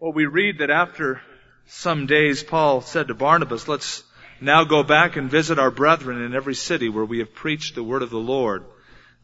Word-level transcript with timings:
Well, 0.00 0.12
we 0.12 0.26
read 0.26 0.58
that 0.58 0.70
after 0.70 1.22
some 1.66 2.06
days, 2.06 2.42
Paul 2.42 2.80
said 2.80 3.08
to 3.08 3.14
Barnabas, 3.14 3.68
let's 3.68 4.02
now 4.40 4.64
go 4.64 4.82
back 4.82 5.16
and 5.16 5.30
visit 5.30 5.58
our 5.58 5.70
brethren 5.70 6.20
in 6.20 6.34
every 6.34 6.56
city 6.56 6.88
where 6.88 7.04
we 7.04 7.20
have 7.20 7.32
preached 7.32 7.74
the 7.74 7.84
word 7.84 8.02
of 8.02 8.10
the 8.10 8.18
Lord. 8.18 8.64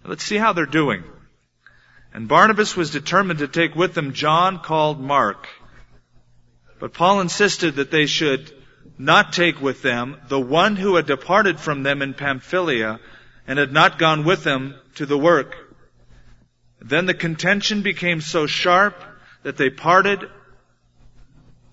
Let's 0.05 0.23
see 0.23 0.37
how 0.37 0.53
they're 0.53 0.67
doing. 0.67 1.03
And 2.15 2.29
Barnabas 2.29 2.77
was 2.77 2.93
determined 2.93 3.41
to 3.41 3.49
take 3.49 3.75
with 3.75 3.95
them 3.95 4.13
John 4.13 4.61
called 4.61 5.01
Mark. 5.01 5.49
But 6.79 6.95
Paul 6.95 7.21
insisted 7.21 7.75
that 7.75 7.91
they 7.91 8.07
should 8.07 8.51
not 8.97 9.33
take 9.33 9.61
with 9.61 9.83
them 9.83 10.19
the 10.29 10.41
one 10.41 10.77
who 10.77 10.95
had 10.95 11.07
departed 11.07 11.59
from 11.59 11.83
them 11.83 12.01
in 12.01 12.15
Pamphylia 12.15 13.01
and 13.47 13.59
had 13.59 13.73
not 13.73 13.99
gone 13.99 14.25
with 14.25 14.45
them 14.45 14.77
to 14.95 15.05
the 15.05 15.19
work. 15.19 15.57
Then 16.81 17.07
the 17.07 17.15
contention 17.15 17.83
became 17.83 18.21
so 18.21 18.47
sharp 18.47 19.03
that 19.43 19.57
they 19.57 19.69
parted 19.69 20.31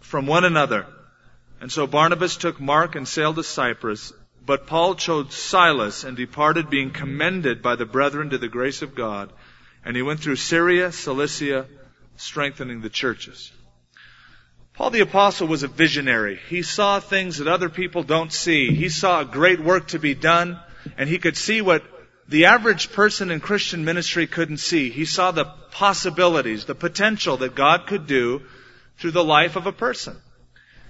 from 0.07 0.25
one 0.25 0.45
another. 0.45 0.85
And 1.59 1.69
so 1.69 1.85
Barnabas 1.85 2.37
took 2.37 2.61
Mark 2.61 2.95
and 2.95 3.05
sailed 3.05 3.35
to 3.35 3.43
Cyprus, 3.43 4.13
but 4.45 4.65
Paul 4.65 4.95
chose 4.95 5.35
Silas 5.35 6.05
and 6.05 6.15
departed 6.15 6.69
being 6.69 6.91
commended 6.91 7.61
by 7.61 7.75
the 7.75 7.85
brethren 7.85 8.29
to 8.29 8.37
the 8.37 8.47
grace 8.47 8.81
of 8.81 8.95
God. 8.95 9.33
And 9.83 9.95
he 9.95 10.01
went 10.01 10.21
through 10.21 10.37
Syria, 10.37 10.93
Cilicia, 10.93 11.65
strengthening 12.15 12.81
the 12.81 12.89
churches. 12.89 13.51
Paul 14.75 14.91
the 14.91 15.01
apostle 15.01 15.47
was 15.47 15.63
a 15.63 15.67
visionary. 15.67 16.39
He 16.47 16.61
saw 16.61 16.99
things 16.99 17.37
that 17.37 17.47
other 17.47 17.69
people 17.69 18.03
don't 18.03 18.31
see. 18.31 18.73
He 18.73 18.89
saw 18.89 19.21
a 19.21 19.25
great 19.25 19.59
work 19.59 19.89
to 19.89 19.99
be 19.99 20.13
done, 20.13 20.57
and 20.97 21.09
he 21.09 21.17
could 21.17 21.35
see 21.35 21.61
what 21.61 21.83
the 22.29 22.45
average 22.45 22.93
person 22.93 23.29
in 23.29 23.41
Christian 23.41 23.83
ministry 23.83 24.27
couldn't 24.27 24.57
see. 24.57 24.89
He 24.89 25.05
saw 25.05 25.31
the 25.31 25.45
possibilities, 25.71 26.65
the 26.65 26.75
potential 26.75 27.37
that 27.37 27.55
God 27.55 27.87
could 27.87 28.07
do 28.07 28.43
through 28.97 29.11
the 29.11 29.23
life 29.23 29.55
of 29.55 29.67
a 29.67 29.71
person. 29.71 30.17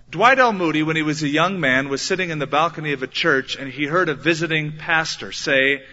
Dwight 0.10 0.40
L. 0.40 0.54
Moody, 0.54 0.84
when 0.84 0.96
he 0.96 1.02
was 1.02 1.22
a 1.22 1.28
young 1.28 1.60
man, 1.60 1.90
was 1.90 2.02
sitting 2.02 2.30
in 2.30 2.40
the 2.40 2.48
balcony 2.48 2.94
of 2.94 3.04
a 3.04 3.08
church 3.08 3.58
and 3.58 3.70
he 3.70 3.86
heard 3.86 4.08
a 4.08 4.16
visiting 4.16 4.77
pastor 4.77 5.34
say 5.34 5.84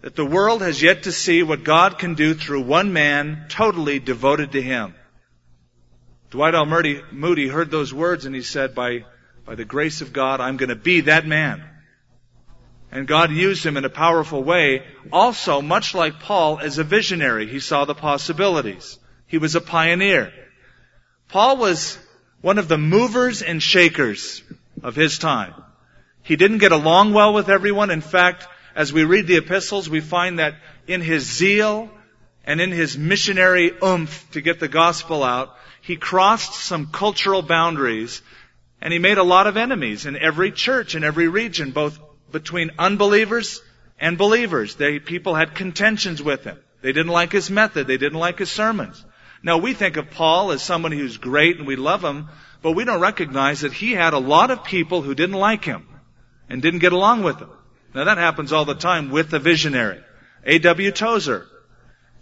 that 0.00 0.16
the 0.16 0.26
world 0.26 0.62
has 0.62 0.82
yet 0.82 1.04
to 1.04 1.12
see 1.12 1.42
what 1.42 1.64
God 1.64 1.98
can 1.98 2.14
do 2.14 2.34
through 2.34 2.62
one 2.62 2.92
man 2.92 3.46
totally 3.48 3.98
devoted 3.98 4.52
to 4.52 4.62
Him. 4.62 4.94
Dwight 6.30 6.54
L. 6.54 6.66
Moody 6.66 7.48
heard 7.48 7.70
those 7.70 7.94
words 7.94 8.26
and 8.26 8.34
he 8.34 8.42
said, 8.42 8.74
by, 8.74 9.04
by 9.44 9.54
the 9.54 9.64
grace 9.64 10.00
of 10.00 10.12
God, 10.12 10.40
I'm 10.40 10.56
going 10.56 10.68
to 10.68 10.76
be 10.76 11.02
that 11.02 11.26
man. 11.26 11.62
And 12.90 13.06
God 13.06 13.30
used 13.30 13.64
him 13.64 13.76
in 13.76 13.84
a 13.84 13.90
powerful 13.90 14.42
way. 14.42 14.84
Also, 15.12 15.60
much 15.60 15.94
like 15.94 16.20
Paul, 16.20 16.58
as 16.58 16.78
a 16.78 16.84
visionary, 16.84 17.46
he 17.46 17.60
saw 17.60 17.84
the 17.84 17.94
possibilities. 17.94 18.98
He 19.26 19.38
was 19.38 19.54
a 19.54 19.60
pioneer. 19.60 20.32
Paul 21.28 21.56
was 21.56 21.98
one 22.40 22.58
of 22.58 22.68
the 22.68 22.78
movers 22.78 23.42
and 23.42 23.62
shakers 23.62 24.42
of 24.82 24.94
his 24.94 25.18
time. 25.18 25.54
He 26.22 26.36
didn't 26.36 26.58
get 26.58 26.72
along 26.72 27.12
well 27.12 27.32
with 27.32 27.48
everyone. 27.48 27.90
In 27.90 28.00
fact, 28.00 28.46
as 28.74 28.92
we 28.92 29.04
read 29.04 29.26
the 29.26 29.36
epistles, 29.36 29.88
we 29.88 30.00
find 30.00 30.38
that 30.38 30.54
in 30.86 31.00
his 31.00 31.24
zeal 31.24 31.90
and 32.44 32.60
in 32.60 32.70
his 32.70 32.96
missionary 32.96 33.72
oomph 33.82 34.30
to 34.32 34.40
get 34.40 34.60
the 34.60 34.68
gospel 34.68 35.24
out, 35.24 35.56
he 35.82 35.96
crossed 35.96 36.54
some 36.54 36.86
cultural 36.86 37.42
boundaries 37.42 38.22
and 38.80 38.92
he 38.92 38.98
made 38.98 39.18
a 39.18 39.22
lot 39.22 39.46
of 39.46 39.56
enemies 39.56 40.06
in 40.06 40.16
every 40.16 40.52
church, 40.52 40.94
in 40.94 41.04
every 41.04 41.28
region, 41.28 41.70
both 41.70 41.98
between 42.30 42.70
unbelievers 42.78 43.62
and 43.98 44.18
believers. 44.18 44.74
They, 44.74 44.98
people 44.98 45.34
had 45.34 45.54
contentions 45.54 46.22
with 46.22 46.44
him. 46.44 46.58
They 46.82 46.92
didn't 46.92 47.12
like 47.12 47.32
his 47.32 47.50
method. 47.50 47.86
They 47.86 47.96
didn't 47.96 48.18
like 48.18 48.38
his 48.38 48.50
sermons. 48.50 49.04
Now 49.46 49.58
we 49.58 49.74
think 49.74 49.96
of 49.96 50.10
Paul 50.10 50.50
as 50.50 50.60
somebody 50.60 50.98
who's 50.98 51.18
great 51.18 51.56
and 51.56 51.68
we 51.68 51.76
love 51.76 52.02
him, 52.02 52.30
but 52.62 52.72
we 52.72 52.84
don't 52.84 53.00
recognize 53.00 53.60
that 53.60 53.72
he 53.72 53.92
had 53.92 54.12
a 54.12 54.18
lot 54.18 54.50
of 54.50 54.64
people 54.64 55.02
who 55.02 55.14
didn't 55.14 55.36
like 55.36 55.64
him 55.64 55.86
and 56.48 56.60
didn't 56.60 56.80
get 56.80 56.92
along 56.92 57.22
with 57.22 57.38
him. 57.38 57.50
Now 57.94 58.02
that 58.02 58.18
happens 58.18 58.52
all 58.52 58.64
the 58.64 58.74
time 58.74 59.10
with 59.10 59.32
a 59.34 59.38
visionary. 59.38 60.00
A.W. 60.44 60.90
Tozer. 60.90 61.46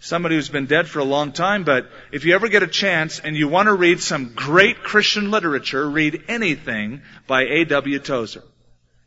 Somebody 0.00 0.34
who's 0.34 0.50
been 0.50 0.66
dead 0.66 0.86
for 0.86 0.98
a 0.98 1.04
long 1.04 1.32
time, 1.32 1.64
but 1.64 1.90
if 2.12 2.26
you 2.26 2.34
ever 2.34 2.48
get 2.48 2.62
a 2.62 2.66
chance 2.66 3.20
and 3.20 3.34
you 3.34 3.48
want 3.48 3.68
to 3.68 3.74
read 3.74 4.02
some 4.02 4.34
great 4.34 4.82
Christian 4.82 5.30
literature, 5.30 5.88
read 5.88 6.24
anything 6.28 7.00
by 7.26 7.44
A.W. 7.44 8.00
Tozer. 8.00 8.42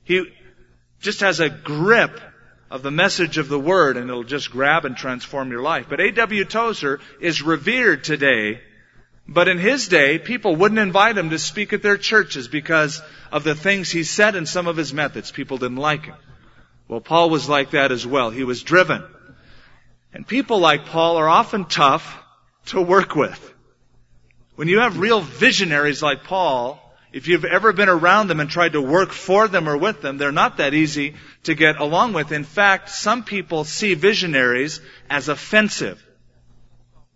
He 0.04 0.26
just 1.02 1.20
has 1.20 1.40
a 1.40 1.52
grip 1.52 2.20
of 2.70 2.84
the 2.84 2.92
message 2.92 3.38
of 3.38 3.48
the 3.48 3.60
Word 3.60 3.98
and 3.98 4.10
it'll 4.10 4.24
just 4.24 4.52
grab 4.52 4.86
and 4.86 4.96
transform 4.96 5.52
your 5.52 5.62
life. 5.62 5.88
But 5.90 6.02
A.W. 6.02 6.46
Tozer 6.46 7.00
is 7.20 7.42
revered 7.42 8.04
today, 8.04 8.62
but 9.28 9.48
in 9.48 9.58
his 9.58 9.88
day, 9.88 10.20
people 10.20 10.56
wouldn't 10.56 10.80
invite 10.80 11.18
him 11.18 11.30
to 11.30 11.40
speak 11.40 11.74
at 11.74 11.82
their 11.82 11.98
churches 11.98 12.48
because 12.48 13.02
of 13.32 13.44
the 13.44 13.56
things 13.56 13.92
he 13.92 14.04
said 14.04 14.36
and 14.36 14.48
some 14.48 14.68
of 14.68 14.78
his 14.78 14.94
methods. 14.94 15.32
People 15.32 15.58
didn't 15.58 15.78
like 15.78 16.06
him. 16.06 16.16
Well, 16.88 17.02
Paul 17.02 17.30
was 17.30 17.50
like 17.50 17.72
that 17.72 17.92
as 17.92 18.08
well. 18.08 18.30
He 18.30 18.44
was 18.44 18.64
driven. 18.64 19.04
And 20.14 20.26
people 20.26 20.60
like 20.60 20.86
Paul 20.86 21.18
are 21.18 21.28
often 21.28 21.66
tough 21.66 22.18
to 22.68 22.82
work 22.82 23.16
with. 23.16 23.54
When 24.56 24.68
you 24.68 24.80
have 24.80 24.98
real 24.98 25.20
visionaries 25.20 26.02
like 26.02 26.24
Paul, 26.24 26.82
if 27.18 27.28
you've 27.28 27.46
ever 27.46 27.74
been 27.74 27.90
around 27.90 28.28
them 28.28 28.40
and 28.40 28.48
tried 28.48 28.74
to 28.74 28.82
work 28.82 29.12
for 29.12 29.48
them 29.48 29.68
or 29.68 29.76
with 29.76 30.04
them, 30.04 30.20
they're 30.20 30.32
not 30.32 30.58
that 30.58 30.76
easy 30.76 31.16
to 31.46 31.56
get 31.56 31.80
along 31.80 32.14
with. 32.14 32.32
In 32.32 32.44
fact, 32.44 32.90
some 32.90 33.24
people 33.24 33.64
see 33.64 33.96
visionaries 33.96 34.82
as 35.10 35.28
offensive. 35.28 36.06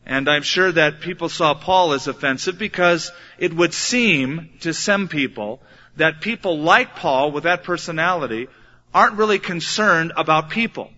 And 0.04 0.28
I'm 0.28 0.42
sure 0.42 0.72
that 0.72 1.02
people 1.02 1.30
saw 1.30 1.54
Paul 1.54 1.94
as 1.94 2.08
offensive 2.08 2.58
because 2.58 3.12
it 3.38 3.54
would 3.54 3.76
seem 3.76 4.50
to 4.62 4.74
some 4.74 5.08
people 5.08 5.62
that 5.98 6.20
people 6.20 6.58
like 6.58 6.96
Paul 6.96 7.32
with 7.32 7.44
that 7.44 7.64
personality 7.64 8.48
aren't 8.96 9.20
really 9.20 9.38
concerned 9.38 10.14
about 10.18 10.50
people 10.50 10.90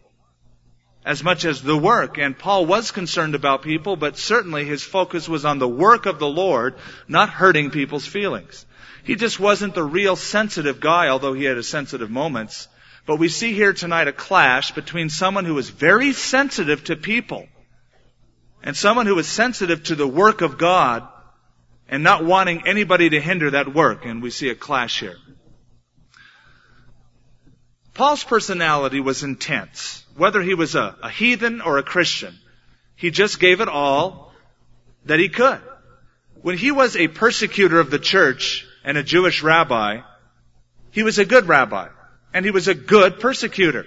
as 1.05 1.23
much 1.23 1.45
as 1.45 1.61
the 1.61 1.77
work. 1.77 2.17
And 2.17 2.37
Paul 2.37 2.65
was 2.65 2.91
concerned 2.91 3.35
about 3.35 3.61
people, 3.61 3.95
but 3.95 4.17
certainly 4.17 4.65
his 4.65 4.83
focus 4.83 5.27
was 5.27 5.45
on 5.45 5.59
the 5.59 5.67
work 5.67 6.05
of 6.05 6.19
the 6.19 6.27
Lord, 6.27 6.75
not 7.07 7.29
hurting 7.29 7.71
people's 7.71 8.05
feelings. 8.05 8.65
He 9.03 9.15
just 9.15 9.39
wasn't 9.39 9.75
the 9.75 9.83
real 9.83 10.15
sensitive 10.15 10.79
guy, 10.79 11.09
although 11.09 11.33
he 11.33 11.43
had 11.43 11.57
his 11.57 11.67
sensitive 11.67 12.09
moments. 12.09 12.67
But 13.05 13.19
we 13.19 13.27
see 13.27 13.53
here 13.53 13.73
tonight 13.73 14.07
a 14.07 14.13
clash 14.13 14.71
between 14.71 15.09
someone 15.09 15.43
who 15.43 15.57
is 15.57 15.69
very 15.69 16.13
sensitive 16.13 16.85
to 16.85 16.95
people 16.95 17.47
and 18.63 18.77
someone 18.77 19.05
who 19.05 19.19
is 19.19 19.27
sensitive 19.27 19.83
to 19.83 19.95
the 19.95 20.07
work 20.07 20.41
of 20.41 20.57
God 20.57 21.05
and 21.89 22.01
not 22.01 22.23
wanting 22.23 22.65
anybody 22.65 23.09
to 23.09 23.19
hinder 23.19 23.51
that 23.51 23.73
work. 23.73 24.05
And 24.05 24.23
we 24.23 24.29
see 24.29 24.49
a 24.49 24.55
clash 24.55 25.01
here. 25.01 25.17
Paul's 27.93 28.23
personality 28.23 29.01
was 29.01 29.21
intense. 29.23 30.02
Whether 30.16 30.41
he 30.41 30.53
was 30.53 30.75
a, 30.75 30.96
a 31.01 31.09
heathen 31.09 31.62
or 31.62 31.78
a 31.78 31.84
Christian, 31.84 32.38
he 32.96 33.12
just 33.12 33.40
gave 33.40 33.62
it 33.62 33.68
all 33.68 34.34
that 35.06 35.19
he 35.19 35.29
could. 35.29 35.59
When 36.41 36.57
he 36.57 36.72
was 36.72 36.96
a 36.96 37.07
persecutor 37.07 37.79
of 37.79 37.90
the 37.90 38.00
church, 38.00 38.66
and 38.84 38.97
a 38.97 39.03
Jewish 39.03 39.41
rabbi, 39.41 40.01
he 40.91 41.03
was 41.03 41.18
a 41.18 41.25
good 41.25 41.47
rabbi. 41.47 41.88
And 42.34 42.46
he 42.46 42.51
was 42.51 42.68
a 42.68 42.74
good 42.74 43.19
persecutor. 43.19 43.85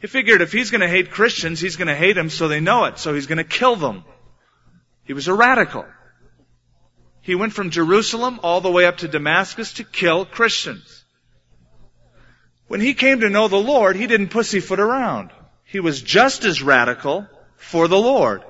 He 0.00 0.08
figured 0.08 0.42
if 0.42 0.52
he's 0.52 0.70
going 0.70 0.80
to 0.80 0.88
hate 0.88 1.10
Christians, 1.10 1.60
he's 1.60 1.76
going 1.76 1.88
to 1.88 1.94
hate 1.94 2.14
them 2.14 2.28
so 2.28 2.48
they 2.48 2.60
know 2.60 2.84
it. 2.84 2.98
So 2.98 3.14
he's 3.14 3.26
going 3.26 3.38
to 3.38 3.44
kill 3.44 3.76
them. 3.76 4.04
He 5.04 5.12
was 5.12 5.28
a 5.28 5.34
radical. 5.34 5.86
He 7.20 7.34
went 7.34 7.52
from 7.52 7.70
Jerusalem 7.70 8.40
all 8.42 8.60
the 8.60 8.70
way 8.70 8.84
up 8.84 8.98
to 8.98 9.08
Damascus 9.08 9.74
to 9.74 9.84
kill 9.84 10.26
Christians. 10.26 10.95
When 12.68 12.80
he 12.80 12.94
came 12.94 13.20
to 13.20 13.30
know 13.30 13.48
the 13.48 13.56
Lord, 13.56 13.96
he 13.96 14.06
didn't 14.06 14.28
pussyfoot 14.28 14.80
around. 14.80 15.30
He 15.64 15.80
was 15.80 16.02
just 16.02 16.44
as 16.44 16.62
radical 16.62 17.26
for 17.56 17.88
the 17.88 17.98
Lord. 17.98 18.42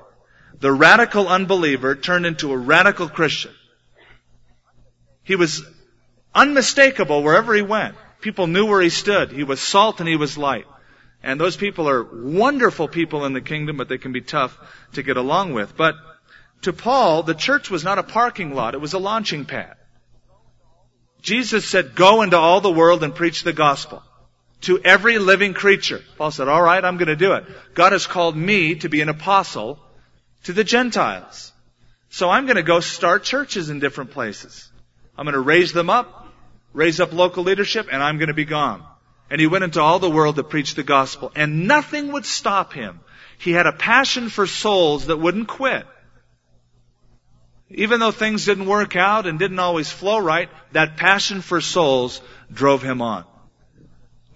The 0.59 0.71
radical 0.71 1.27
unbeliever 1.27 1.95
turned 1.95 2.25
into 2.25 2.51
a 2.51 2.57
radical 2.57 3.09
Christian. 3.09 3.51
He 5.23 5.35
was 5.35 5.63
unmistakable 6.33 7.21
wherever 7.21 7.53
he 7.53 7.61
went. 7.61 7.95
People 8.21 8.47
knew 8.47 8.65
where 8.65 8.81
he 8.81 8.89
stood. 8.89 9.31
He 9.31 9.43
was 9.43 9.59
salt 9.59 9.99
and 9.99 10.09
he 10.09 10.15
was 10.15 10.37
light. 10.37 10.65
And 11.21 11.39
those 11.39 11.57
people 11.57 11.89
are 11.89 12.03
wonderful 12.03 12.87
people 12.87 13.25
in 13.25 13.33
the 13.33 13.41
kingdom, 13.41 13.77
but 13.77 13.89
they 13.89 13.97
can 13.97 14.13
be 14.13 14.21
tough 14.21 14.57
to 14.93 15.03
get 15.03 15.17
along 15.17 15.53
with. 15.53 15.75
But 15.75 15.95
to 16.61 16.73
Paul, 16.73 17.23
the 17.23 17.33
church 17.33 17.69
was 17.69 17.83
not 17.83 17.99
a 17.99 18.03
parking 18.03 18.55
lot, 18.55 18.73
it 18.73 18.81
was 18.81 18.93
a 18.93 18.99
launching 18.99 19.45
pad. 19.45 19.76
Jesus 21.21 21.65
said, 21.65 21.95
go 21.95 22.21
into 22.21 22.37
all 22.37 22.61
the 22.61 22.71
world 22.71 23.03
and 23.03 23.13
preach 23.13 23.43
the 23.43 23.53
gospel 23.53 24.03
to 24.61 24.79
every 24.79 25.19
living 25.19 25.53
creature. 25.53 26.01
Paul 26.17 26.31
said, 26.31 26.47
all 26.47 26.61
right, 26.61 26.83
I'm 26.83 26.97
going 26.97 27.07
to 27.07 27.15
do 27.15 27.33
it. 27.33 27.45
God 27.73 27.91
has 27.91 28.07
called 28.07 28.35
me 28.35 28.75
to 28.75 28.89
be 28.89 29.01
an 29.01 29.09
apostle 29.09 29.79
to 30.43 30.53
the 30.53 30.63
Gentiles. 30.63 31.51
So 32.09 32.29
I'm 32.29 32.45
going 32.45 32.55
to 32.55 32.63
go 32.63 32.79
start 32.79 33.23
churches 33.23 33.69
in 33.69 33.79
different 33.79 34.11
places. 34.11 34.69
I'm 35.17 35.25
going 35.25 35.33
to 35.33 35.39
raise 35.39 35.73
them 35.73 35.89
up, 35.89 36.27
raise 36.73 36.99
up 36.99 37.13
local 37.13 37.43
leadership, 37.43 37.87
and 37.91 38.01
I'm 38.01 38.17
going 38.17 38.29
to 38.29 38.33
be 38.33 38.45
gone. 38.45 38.83
And 39.29 39.41
he 39.41 39.47
went 39.47 39.65
into 39.65 39.81
all 39.81 39.99
the 39.99 40.09
world 40.09 40.37
to 40.37 40.43
preach 40.43 40.75
the 40.75 40.83
gospel, 40.83 41.31
and 41.35 41.67
nothing 41.67 42.11
would 42.13 42.25
stop 42.25 42.71
him. 42.71 43.01
He 43.39 43.51
had 43.51 43.67
a 43.67 43.73
passion 43.73 44.29
for 44.29 44.47
souls 44.47 45.07
that 45.07 45.17
wouldn't 45.17 45.47
quit. 45.47 45.85
Even 47.69 47.99
though 47.99 48.11
things 48.11 48.45
didn't 48.45 48.65
work 48.65 48.95
out 48.95 49.27
and 49.27 49.37
didn't 49.37 49.59
always 49.59 49.91
flow 49.91 50.19
right, 50.19 50.49
that 50.71 50.97
passion 50.97 51.41
for 51.41 51.59
souls 51.59 52.21
drove 52.51 52.81
him 52.81 53.01
on. 53.01 53.25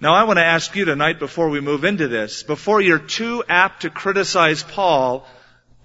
Now 0.01 0.13
I 0.13 0.23
want 0.23 0.37
to 0.37 0.45
ask 0.45 0.75
you 0.75 0.85
tonight 0.85 1.19
before 1.19 1.49
we 1.49 1.61
move 1.61 1.85
into 1.85 2.07
this, 2.07 2.43
before 2.43 2.81
you're 2.81 2.99
too 2.99 3.43
apt 3.47 3.83
to 3.83 3.89
criticize 3.89 4.63
Paul 4.63 5.25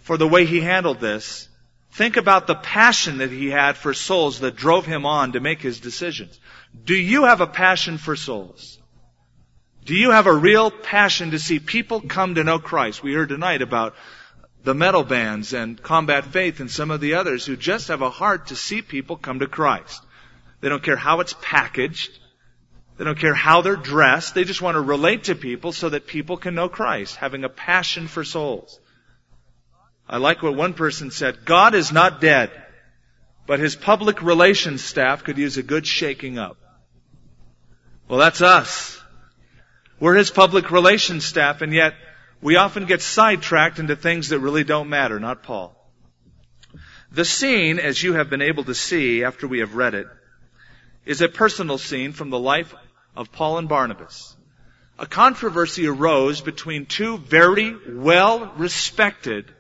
for 0.00 0.16
the 0.16 0.26
way 0.26 0.46
he 0.46 0.60
handled 0.60 1.00
this, 1.00 1.48
think 1.92 2.16
about 2.16 2.46
the 2.46 2.54
passion 2.54 3.18
that 3.18 3.30
he 3.30 3.50
had 3.50 3.76
for 3.76 3.94
souls 3.94 4.40
that 4.40 4.56
drove 4.56 4.86
him 4.86 5.06
on 5.06 5.32
to 5.32 5.40
make 5.40 5.60
his 5.60 5.80
decisions. 5.80 6.40
Do 6.84 6.94
you 6.94 7.24
have 7.24 7.40
a 7.40 7.46
passion 7.46 7.98
for 7.98 8.16
souls? 8.16 8.78
Do 9.84 9.94
you 9.94 10.10
have 10.10 10.26
a 10.26 10.34
real 10.34 10.70
passion 10.70 11.30
to 11.30 11.38
see 11.38 11.60
people 11.60 12.00
come 12.00 12.34
to 12.34 12.44
know 12.44 12.58
Christ? 12.58 13.02
We 13.02 13.12
heard 13.12 13.28
tonight 13.28 13.62
about 13.62 13.94
the 14.66 14.74
metal 14.74 15.04
bands 15.04 15.52
and 15.52 15.80
combat 15.80 16.24
faith 16.24 16.58
and 16.58 16.68
some 16.68 16.90
of 16.90 17.00
the 17.00 17.14
others 17.14 17.46
who 17.46 17.56
just 17.56 17.86
have 17.86 18.02
a 18.02 18.10
heart 18.10 18.48
to 18.48 18.56
see 18.56 18.82
people 18.82 19.16
come 19.16 19.38
to 19.38 19.46
Christ. 19.46 20.02
They 20.60 20.68
don't 20.68 20.82
care 20.82 20.96
how 20.96 21.20
it's 21.20 21.36
packaged. 21.40 22.10
They 22.96 23.04
don't 23.04 23.16
care 23.16 23.32
how 23.32 23.60
they're 23.60 23.76
dressed. 23.76 24.34
They 24.34 24.42
just 24.42 24.60
want 24.60 24.74
to 24.74 24.80
relate 24.80 25.24
to 25.24 25.36
people 25.36 25.70
so 25.70 25.90
that 25.90 26.08
people 26.08 26.36
can 26.36 26.56
know 26.56 26.68
Christ, 26.68 27.14
having 27.14 27.44
a 27.44 27.48
passion 27.48 28.08
for 28.08 28.24
souls. 28.24 28.80
I 30.08 30.16
like 30.16 30.42
what 30.42 30.56
one 30.56 30.74
person 30.74 31.12
said. 31.12 31.44
God 31.44 31.76
is 31.76 31.92
not 31.92 32.20
dead, 32.20 32.50
but 33.46 33.60
his 33.60 33.76
public 33.76 34.20
relations 34.20 34.82
staff 34.82 35.22
could 35.22 35.38
use 35.38 35.56
a 35.58 35.62
good 35.62 35.86
shaking 35.86 36.40
up. 36.40 36.56
Well, 38.08 38.18
that's 38.18 38.42
us. 38.42 39.00
We're 40.00 40.16
his 40.16 40.32
public 40.32 40.72
relations 40.72 41.24
staff, 41.24 41.62
and 41.62 41.72
yet 41.72 41.94
we 42.40 42.56
often 42.56 42.86
get 42.86 43.02
sidetracked 43.02 43.78
into 43.78 43.96
things 43.96 44.28
that 44.28 44.40
really 44.40 44.64
don't 44.64 44.88
matter, 44.88 45.18
not 45.18 45.42
Paul. 45.42 45.74
The 47.12 47.24
scene, 47.24 47.78
as 47.78 48.02
you 48.02 48.14
have 48.14 48.28
been 48.28 48.42
able 48.42 48.64
to 48.64 48.74
see 48.74 49.24
after 49.24 49.46
we 49.46 49.60
have 49.60 49.74
read 49.74 49.94
it, 49.94 50.06
is 51.04 51.20
a 51.20 51.28
personal 51.28 51.78
scene 51.78 52.12
from 52.12 52.30
the 52.30 52.38
life 52.38 52.74
of 53.14 53.32
Paul 53.32 53.58
and 53.58 53.68
Barnabas. 53.68 54.36
A 54.98 55.06
controversy 55.06 55.86
arose 55.86 56.40
between 56.40 56.86
two 56.86 57.18
very 57.18 57.76
well 57.88 58.52
respected, 58.56 59.50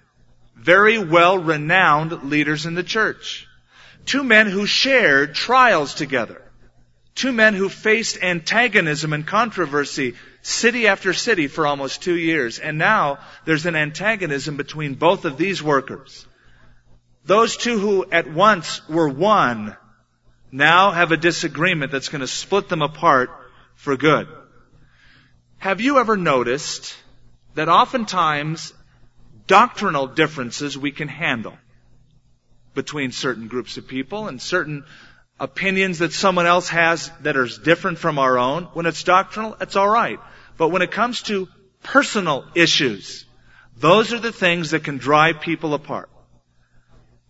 very 0.54 0.98
well 0.98 1.38
renowned 1.38 2.30
leaders 2.30 2.66
in 2.66 2.74
the 2.74 2.82
church. 2.82 3.46
Two 4.06 4.24
men 4.24 4.46
who 4.46 4.66
shared 4.66 5.34
trials 5.34 5.94
together. 5.94 6.42
Two 7.14 7.32
men 7.32 7.54
who 7.54 7.68
faced 7.68 8.22
antagonism 8.22 9.12
and 9.12 9.26
controversy 9.26 10.14
city 10.46 10.86
after 10.86 11.12
city 11.12 11.48
for 11.48 11.66
almost 11.66 12.02
two 12.02 12.16
years. 12.16 12.60
And 12.60 12.78
now 12.78 13.18
there's 13.44 13.66
an 13.66 13.74
antagonism 13.74 14.56
between 14.56 14.94
both 14.94 15.24
of 15.24 15.36
these 15.36 15.60
workers. 15.60 16.24
Those 17.24 17.56
two 17.56 17.78
who 17.80 18.06
at 18.10 18.32
once 18.32 18.88
were 18.88 19.08
one 19.08 19.76
now 20.52 20.92
have 20.92 21.10
a 21.10 21.16
disagreement 21.16 21.90
that's 21.90 22.08
going 22.08 22.20
to 22.20 22.28
split 22.28 22.68
them 22.68 22.80
apart 22.80 23.30
for 23.74 23.96
good. 23.96 24.28
Have 25.58 25.80
you 25.80 25.98
ever 25.98 26.16
noticed 26.16 26.96
that 27.54 27.68
oftentimes 27.68 28.72
doctrinal 29.48 30.06
differences 30.06 30.78
we 30.78 30.92
can 30.92 31.08
handle 31.08 31.58
between 32.72 33.10
certain 33.10 33.48
groups 33.48 33.78
of 33.78 33.88
people 33.88 34.28
and 34.28 34.40
certain 34.40 34.84
opinions 35.38 35.98
that 35.98 36.12
someone 36.12 36.46
else 36.46 36.68
has 36.68 37.10
that 37.20 37.36
are 37.36 37.46
different 37.46 37.98
from 37.98 38.18
our 38.18 38.38
own. 38.38 38.64
When 38.72 38.86
it's 38.86 39.02
doctrinal, 39.02 39.56
it's 39.60 39.76
alright. 39.76 40.18
But 40.56 40.68
when 40.68 40.82
it 40.82 40.90
comes 40.90 41.22
to 41.22 41.48
personal 41.82 42.44
issues, 42.54 43.24
those 43.78 44.12
are 44.12 44.18
the 44.18 44.32
things 44.32 44.70
that 44.70 44.84
can 44.84 44.98
drive 44.98 45.40
people 45.40 45.74
apart. 45.74 46.08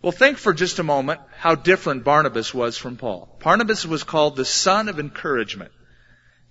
Well, 0.02 0.12
think 0.12 0.38
for 0.38 0.54
just 0.54 0.78
a 0.78 0.84
moment 0.84 1.20
how 1.38 1.56
different 1.56 2.04
Barnabas 2.04 2.54
was 2.54 2.78
from 2.78 2.96
Paul. 2.96 3.36
Barnabas 3.42 3.84
was 3.84 4.04
called 4.04 4.36
the 4.36 4.44
son 4.44 4.88
of 4.88 5.00
encouragement. 5.00 5.72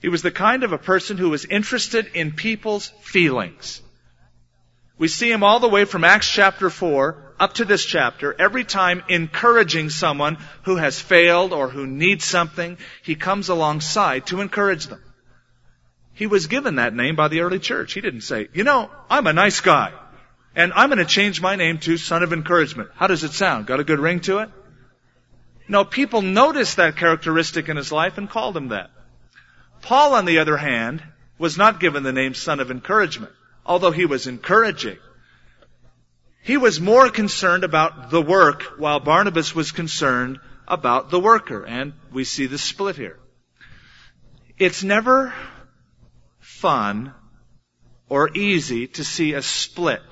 He 0.02 0.10
was 0.10 0.22
the 0.22 0.32
kind 0.32 0.64
of 0.64 0.74
a 0.74 0.78
person 0.78 1.18
who 1.18 1.30
was 1.30 1.46
interested 1.46 2.08
in 2.14 2.34
people's 2.34 2.92
feelings. 3.02 3.82
We 4.98 5.08
see 5.08 5.32
him 5.32 5.44
all 5.44 5.60
the 5.60 5.70
way 5.70 5.86
from 5.86 6.04
Acts 6.04 6.30
chapter 6.30 6.70
4 6.70 7.25
up 7.40 7.54
to 7.56 7.66
this 7.66 7.84
chapter, 7.84 8.36
every 8.38 8.64
time 8.64 9.04
encouraging 9.10 9.90
someone 9.90 10.38
who 10.64 10.78
has 10.78 11.00
failed 11.00 11.54
or 11.54 11.70
who 11.70 11.86
needs 11.86 12.24
something, 12.24 12.78
he 13.04 13.16
comes 13.16 13.50
alongside 13.50 14.28
to 14.28 14.42
encourage 14.42 14.88
them. 14.88 15.02
He 16.14 16.28
was 16.28 16.48
given 16.48 16.76
that 16.76 16.96
name 16.96 17.16
by 17.16 17.28
the 17.28 17.42
early 17.42 17.60
church. 17.60 17.94
He 17.94 18.02
didn't 18.02 18.22
say, 18.22 18.48
you 18.54 18.64
know, 18.64 18.90
I'm 19.10 19.28
a 19.28 19.34
nice 19.34 19.60
guy, 19.60 19.92
and 20.56 20.72
I'm 20.74 20.90
going 20.90 21.00
to 21.00 21.06
change 21.06 21.42
my 21.42 21.58
name 21.58 21.80
to 21.80 21.98
Son 21.98 22.24
of 22.24 22.32
Encouragement. 22.32 22.90
How 22.96 23.08
does 23.08 23.24
it 23.26 23.34
sound? 23.34 23.68
Got 23.68 23.82
a 23.82 23.84
good 23.84 24.00
ring 24.00 24.22
to 24.22 24.40
it? 24.40 24.50
No, 25.68 25.84
people 25.84 26.22
noticed 26.22 26.78
that 26.78 26.96
characteristic 26.96 27.68
in 27.68 27.76
his 27.76 27.92
life 27.92 28.18
and 28.18 28.30
called 28.30 28.56
him 28.56 28.70
that. 28.70 28.92
Paul, 29.82 30.14
on 30.14 30.26
the 30.26 30.40
other 30.40 30.58
hand, 30.58 31.04
was 31.38 31.58
not 31.58 31.80
given 31.80 32.04
the 32.04 32.14
name 32.14 32.34
Son 32.34 32.60
of 32.60 32.72
Encouragement, 32.72 33.34
although 33.66 33.92
he 33.92 34.06
was 34.06 34.28
encouraging. 34.28 34.98
He 36.46 36.58
was 36.58 36.80
more 36.80 37.10
concerned 37.10 37.64
about 37.64 38.12
the 38.12 38.22
work 38.22 38.62
while 38.78 39.00
Barnabas 39.00 39.56
was 39.56 39.72
concerned 39.72 40.40
about 40.68 41.10
the 41.10 41.20
worker. 41.20 41.66
And 41.66 41.94
we 42.12 42.24
see 42.24 42.46
the 42.46 42.60
split 42.60 42.96
here. 42.96 43.18
It's 44.60 44.84
never 44.84 45.34
fun 46.40 47.16
or 48.10 48.30
easy 48.38 48.86
to 48.90 49.04
see 49.04 49.34
a 49.34 49.42
split 49.42 50.04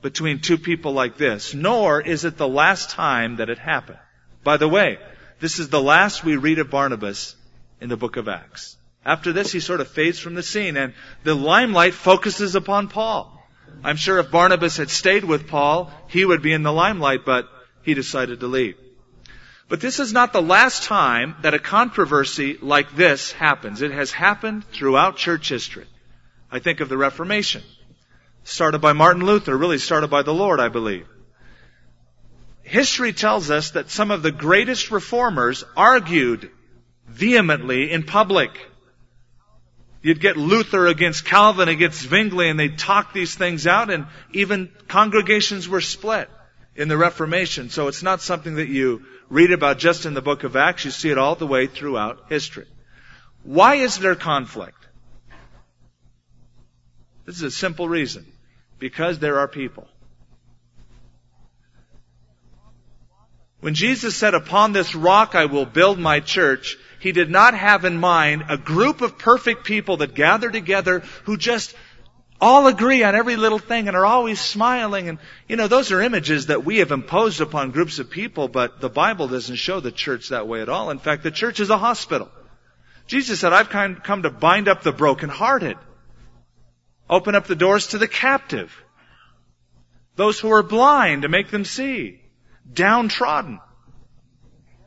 between 0.00 0.38
two 0.38 0.58
people 0.58 0.92
like 0.92 1.16
this, 1.16 1.54
nor 1.54 2.00
is 2.00 2.24
it 2.24 2.36
the 2.36 2.46
last 2.46 2.90
time 2.90 3.36
that 3.36 3.50
it 3.50 3.58
happened. 3.58 3.98
By 4.44 4.58
the 4.58 4.68
way, 4.68 4.98
this 5.40 5.58
is 5.58 5.70
the 5.70 5.82
last 5.82 6.22
we 6.22 6.36
read 6.36 6.60
of 6.60 6.70
Barnabas 6.70 7.34
in 7.80 7.88
the 7.88 7.96
book 7.96 8.16
of 8.16 8.28
Acts. 8.28 8.76
After 9.04 9.32
this, 9.32 9.50
he 9.50 9.58
sort 9.58 9.80
of 9.80 9.88
fades 9.88 10.20
from 10.20 10.34
the 10.34 10.42
scene 10.44 10.76
and 10.76 10.94
the 11.24 11.34
limelight 11.34 11.94
focuses 11.94 12.54
upon 12.54 12.86
Paul. 12.86 13.33
I'm 13.82 13.96
sure 13.96 14.18
if 14.18 14.30
Barnabas 14.30 14.76
had 14.76 14.90
stayed 14.90 15.24
with 15.24 15.48
Paul, 15.48 15.90
he 16.08 16.24
would 16.24 16.42
be 16.42 16.52
in 16.52 16.62
the 16.62 16.72
limelight, 16.72 17.24
but 17.24 17.48
he 17.82 17.94
decided 17.94 18.40
to 18.40 18.46
leave. 18.46 18.76
But 19.68 19.80
this 19.80 19.98
is 19.98 20.12
not 20.12 20.32
the 20.32 20.42
last 20.42 20.84
time 20.84 21.36
that 21.42 21.54
a 21.54 21.58
controversy 21.58 22.58
like 22.60 22.94
this 22.94 23.32
happens. 23.32 23.82
It 23.82 23.92
has 23.92 24.12
happened 24.12 24.64
throughout 24.66 25.16
church 25.16 25.48
history. 25.48 25.86
I 26.50 26.58
think 26.58 26.80
of 26.80 26.88
the 26.88 26.98
Reformation. 26.98 27.62
Started 28.44 28.80
by 28.80 28.92
Martin 28.92 29.24
Luther, 29.24 29.56
really 29.56 29.78
started 29.78 30.10
by 30.10 30.22
the 30.22 30.34
Lord, 30.34 30.60
I 30.60 30.68
believe. 30.68 31.06
History 32.62 33.12
tells 33.12 33.50
us 33.50 33.72
that 33.72 33.90
some 33.90 34.10
of 34.10 34.22
the 34.22 34.32
greatest 34.32 34.90
reformers 34.90 35.64
argued 35.76 36.50
vehemently 37.06 37.90
in 37.90 38.02
public. 38.02 38.50
You'd 40.04 40.20
get 40.20 40.36
Luther 40.36 40.86
against 40.86 41.24
Calvin 41.24 41.70
against 41.70 42.02
Zwingli 42.02 42.50
and 42.50 42.60
they'd 42.60 42.76
talk 42.76 43.14
these 43.14 43.34
things 43.34 43.66
out 43.66 43.88
and 43.88 44.04
even 44.34 44.70
congregations 44.86 45.66
were 45.66 45.80
split 45.80 46.28
in 46.76 46.88
the 46.88 46.98
Reformation. 46.98 47.70
So 47.70 47.88
it's 47.88 48.02
not 48.02 48.20
something 48.20 48.56
that 48.56 48.68
you 48.68 49.06
read 49.30 49.50
about 49.50 49.78
just 49.78 50.04
in 50.04 50.12
the 50.12 50.20
book 50.20 50.44
of 50.44 50.56
Acts. 50.56 50.84
You 50.84 50.90
see 50.90 51.08
it 51.08 51.16
all 51.16 51.36
the 51.36 51.46
way 51.46 51.68
throughout 51.68 52.26
history. 52.28 52.66
Why 53.44 53.76
is 53.76 53.98
there 53.98 54.14
conflict? 54.14 54.76
This 57.24 57.36
is 57.36 57.42
a 57.42 57.50
simple 57.50 57.88
reason. 57.88 58.30
Because 58.78 59.20
there 59.20 59.38
are 59.38 59.48
people. 59.48 59.88
When 63.60 63.72
Jesus 63.72 64.14
said, 64.14 64.34
upon 64.34 64.74
this 64.74 64.94
rock 64.94 65.34
I 65.34 65.46
will 65.46 65.64
build 65.64 65.98
my 65.98 66.20
church, 66.20 66.76
he 67.04 67.12
did 67.12 67.28
not 67.30 67.52
have 67.52 67.84
in 67.84 67.98
mind 67.98 68.44
a 68.48 68.56
group 68.56 69.02
of 69.02 69.18
perfect 69.18 69.64
people 69.64 69.98
that 69.98 70.14
gather 70.14 70.50
together 70.50 71.00
who 71.24 71.36
just 71.36 71.74
all 72.40 72.66
agree 72.66 73.02
on 73.02 73.14
every 73.14 73.36
little 73.36 73.58
thing 73.58 73.88
and 73.88 73.94
are 73.94 74.06
always 74.06 74.40
smiling. 74.40 75.10
And, 75.10 75.18
you 75.46 75.56
know, 75.56 75.68
those 75.68 75.92
are 75.92 76.00
images 76.00 76.46
that 76.46 76.64
we 76.64 76.78
have 76.78 76.92
imposed 76.92 77.42
upon 77.42 77.72
groups 77.72 77.98
of 77.98 78.08
people, 78.08 78.48
but 78.48 78.80
the 78.80 78.88
Bible 78.88 79.28
doesn't 79.28 79.56
show 79.56 79.80
the 79.80 79.92
church 79.92 80.30
that 80.30 80.48
way 80.48 80.62
at 80.62 80.70
all. 80.70 80.88
In 80.88 80.98
fact, 80.98 81.22
the 81.22 81.30
church 81.30 81.60
is 81.60 81.68
a 81.68 81.76
hospital. 81.76 82.30
Jesus 83.06 83.38
said, 83.38 83.52
I've 83.52 83.68
come 83.68 84.22
to 84.22 84.30
bind 84.30 84.66
up 84.66 84.82
the 84.82 84.90
brokenhearted, 84.90 85.76
open 87.10 87.34
up 87.34 87.46
the 87.46 87.54
doors 87.54 87.88
to 87.88 87.98
the 87.98 88.08
captive, 88.08 88.74
those 90.16 90.40
who 90.40 90.50
are 90.50 90.62
blind 90.62 91.20
to 91.20 91.28
make 91.28 91.50
them 91.50 91.66
see, 91.66 92.22
downtrodden. 92.72 93.60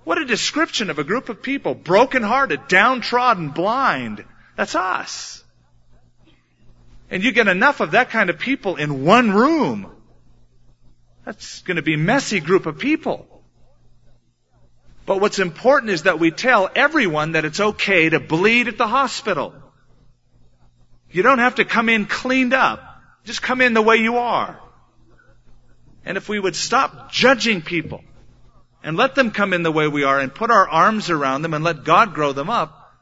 What 0.08 0.20
a 0.20 0.24
description 0.24 0.90
of 0.90 1.00
a 1.00 1.04
group 1.04 1.28
of 1.28 1.42
people, 1.42 1.76
brokenhearted, 1.76 2.70
downtrodden, 2.70 3.50
blind. 3.50 4.24
That's 4.56 4.74
us. 4.74 5.44
And 7.12 7.22
you 7.22 7.34
get 7.34 7.50
enough 7.50 7.82
of 7.82 7.92
that 7.92 8.10
kind 8.10 8.30
of 8.30 8.40
people 8.40 8.78
in 8.78 9.04
one 9.04 9.32
room. 9.32 9.92
That's 11.26 11.62
going 11.64 11.76
to 11.76 11.82
be 11.82 11.96
a 11.96 11.98
messy 11.98 12.40
group 12.40 12.68
of 12.68 12.80
people. 12.80 13.28
But 15.06 15.20
what's 15.20 15.40
important 15.40 15.92
is 15.92 16.04
that 16.04 16.20
we 16.20 16.32
tell 16.32 16.70
everyone 16.74 17.34
that 17.34 17.44
it's 17.44 17.60
okay 17.60 18.08
to 18.08 18.22
bleed 18.22 18.70
at 18.70 18.78
the 18.78 18.88
hospital. 18.88 19.54
You 21.12 21.22
don't 21.22 21.40
have 21.40 21.56
to 21.56 21.66
come 21.66 21.90
in 21.90 22.06
cleaned 22.06 22.54
up. 22.54 22.80
Just 23.26 23.42
come 23.42 23.60
in 23.60 23.74
the 23.74 23.82
way 23.82 23.98
you 23.98 24.20
are. 24.20 24.58
And 26.06 26.16
if 26.16 26.30
we 26.30 26.40
would 26.40 26.56
stop 26.56 27.12
judging 27.12 27.62
people 27.62 28.06
and 28.88 28.96
let 28.96 29.16
them 29.16 29.32
come 29.32 29.52
in 29.52 29.64
the 29.64 29.72
way 29.72 29.86
we 29.90 30.06
are 30.06 30.18
and 30.18 30.34
put 30.34 30.50
our 30.50 30.66
arms 30.66 31.10
around 31.10 31.42
them 31.42 31.54
and 31.54 31.62
let 31.62 31.84
God 31.84 32.14
grow 32.14 32.32
them 32.32 32.50
up, 32.50 32.96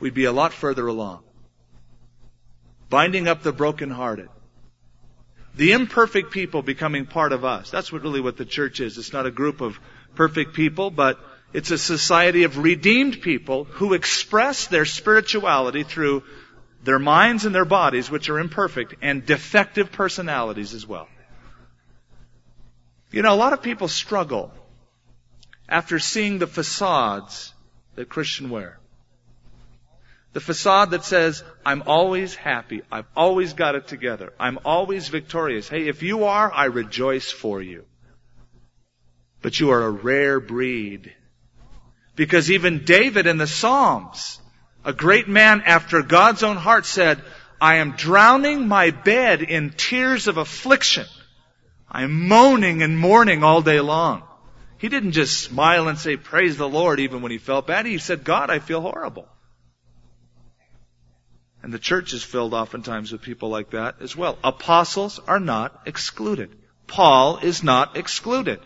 we'd 0.00 0.12
be 0.12 0.24
a 0.24 0.32
lot 0.32 0.52
further 0.52 0.84
along. 0.88 1.22
Binding 2.90 3.28
up 3.28 3.44
the 3.44 3.52
brokenhearted. 3.52 4.30
The 5.54 5.70
imperfect 5.70 6.32
people 6.32 6.62
becoming 6.62 7.06
part 7.06 7.32
of 7.32 7.44
us. 7.44 7.70
That's 7.70 7.92
what 7.92 8.02
really 8.02 8.20
what 8.20 8.36
the 8.36 8.44
church 8.44 8.80
is. 8.80 8.98
It's 8.98 9.12
not 9.12 9.26
a 9.26 9.30
group 9.30 9.60
of 9.60 9.78
perfect 10.16 10.54
people, 10.54 10.90
but 10.90 11.20
it's 11.52 11.70
a 11.70 11.78
society 11.78 12.42
of 12.42 12.58
redeemed 12.58 13.22
people 13.22 13.62
who 13.62 13.94
express 13.94 14.66
their 14.66 14.86
spirituality 14.86 15.84
through 15.84 16.24
their 16.82 16.98
minds 16.98 17.44
and 17.44 17.54
their 17.54 17.64
bodies, 17.64 18.10
which 18.10 18.28
are 18.28 18.40
imperfect, 18.40 18.96
and 19.02 19.24
defective 19.24 19.92
personalities 19.92 20.74
as 20.74 20.84
well. 20.84 21.06
You 23.12 23.22
know, 23.22 23.32
a 23.32 23.36
lot 23.36 23.52
of 23.52 23.62
people 23.62 23.86
struggle 23.86 24.52
after 25.68 25.98
seeing 25.98 26.38
the 26.38 26.46
facades 26.46 27.52
that 27.94 28.08
Christians 28.08 28.50
wear. 28.50 28.78
The 30.32 30.40
facade 30.40 30.92
that 30.92 31.04
says, 31.04 31.42
I'm 31.64 31.82
always 31.86 32.34
happy. 32.34 32.82
I've 32.92 33.08
always 33.16 33.54
got 33.54 33.74
it 33.74 33.88
together. 33.88 34.32
I'm 34.38 34.58
always 34.64 35.08
victorious. 35.08 35.68
Hey, 35.68 35.88
if 35.88 36.02
you 36.02 36.24
are, 36.24 36.52
I 36.52 36.66
rejoice 36.66 37.30
for 37.30 37.60
you. 37.60 37.84
But 39.40 39.58
you 39.58 39.70
are 39.70 39.82
a 39.82 39.90
rare 39.90 40.38
breed. 40.38 41.12
Because 42.14 42.50
even 42.50 42.84
David 42.84 43.26
in 43.26 43.38
the 43.38 43.46
Psalms, 43.46 44.40
a 44.84 44.92
great 44.92 45.28
man 45.28 45.62
after 45.64 46.02
God's 46.02 46.42
own 46.42 46.56
heart 46.56 46.84
said, 46.84 47.22
I 47.60 47.76
am 47.76 47.92
drowning 47.92 48.68
my 48.68 48.90
bed 48.90 49.42
in 49.42 49.70
tears 49.70 50.28
of 50.28 50.36
affliction. 50.36 51.06
I 51.90 52.02
am 52.02 52.28
moaning 52.28 52.82
and 52.82 52.98
mourning 52.98 53.42
all 53.42 53.62
day 53.62 53.80
long. 53.80 54.27
He 54.78 54.88
didn't 54.88 55.12
just 55.12 55.40
smile 55.40 55.88
and 55.88 55.98
say, 55.98 56.16
praise 56.16 56.56
the 56.56 56.68
Lord, 56.68 57.00
even 57.00 57.20
when 57.20 57.32
he 57.32 57.38
felt 57.38 57.66
bad. 57.66 57.84
He 57.84 57.98
said, 57.98 58.24
God, 58.24 58.48
I 58.48 58.60
feel 58.60 58.80
horrible. 58.80 59.28
And 61.62 61.72
the 61.72 61.80
church 61.80 62.12
is 62.12 62.22
filled 62.22 62.54
oftentimes 62.54 63.10
with 63.10 63.22
people 63.22 63.48
like 63.48 63.70
that 63.70 63.96
as 64.00 64.16
well. 64.16 64.38
Apostles 64.44 65.18
are 65.26 65.40
not 65.40 65.82
excluded. 65.86 66.56
Paul 66.86 67.38
is 67.38 67.64
not 67.64 67.96
excluded. 67.96 68.60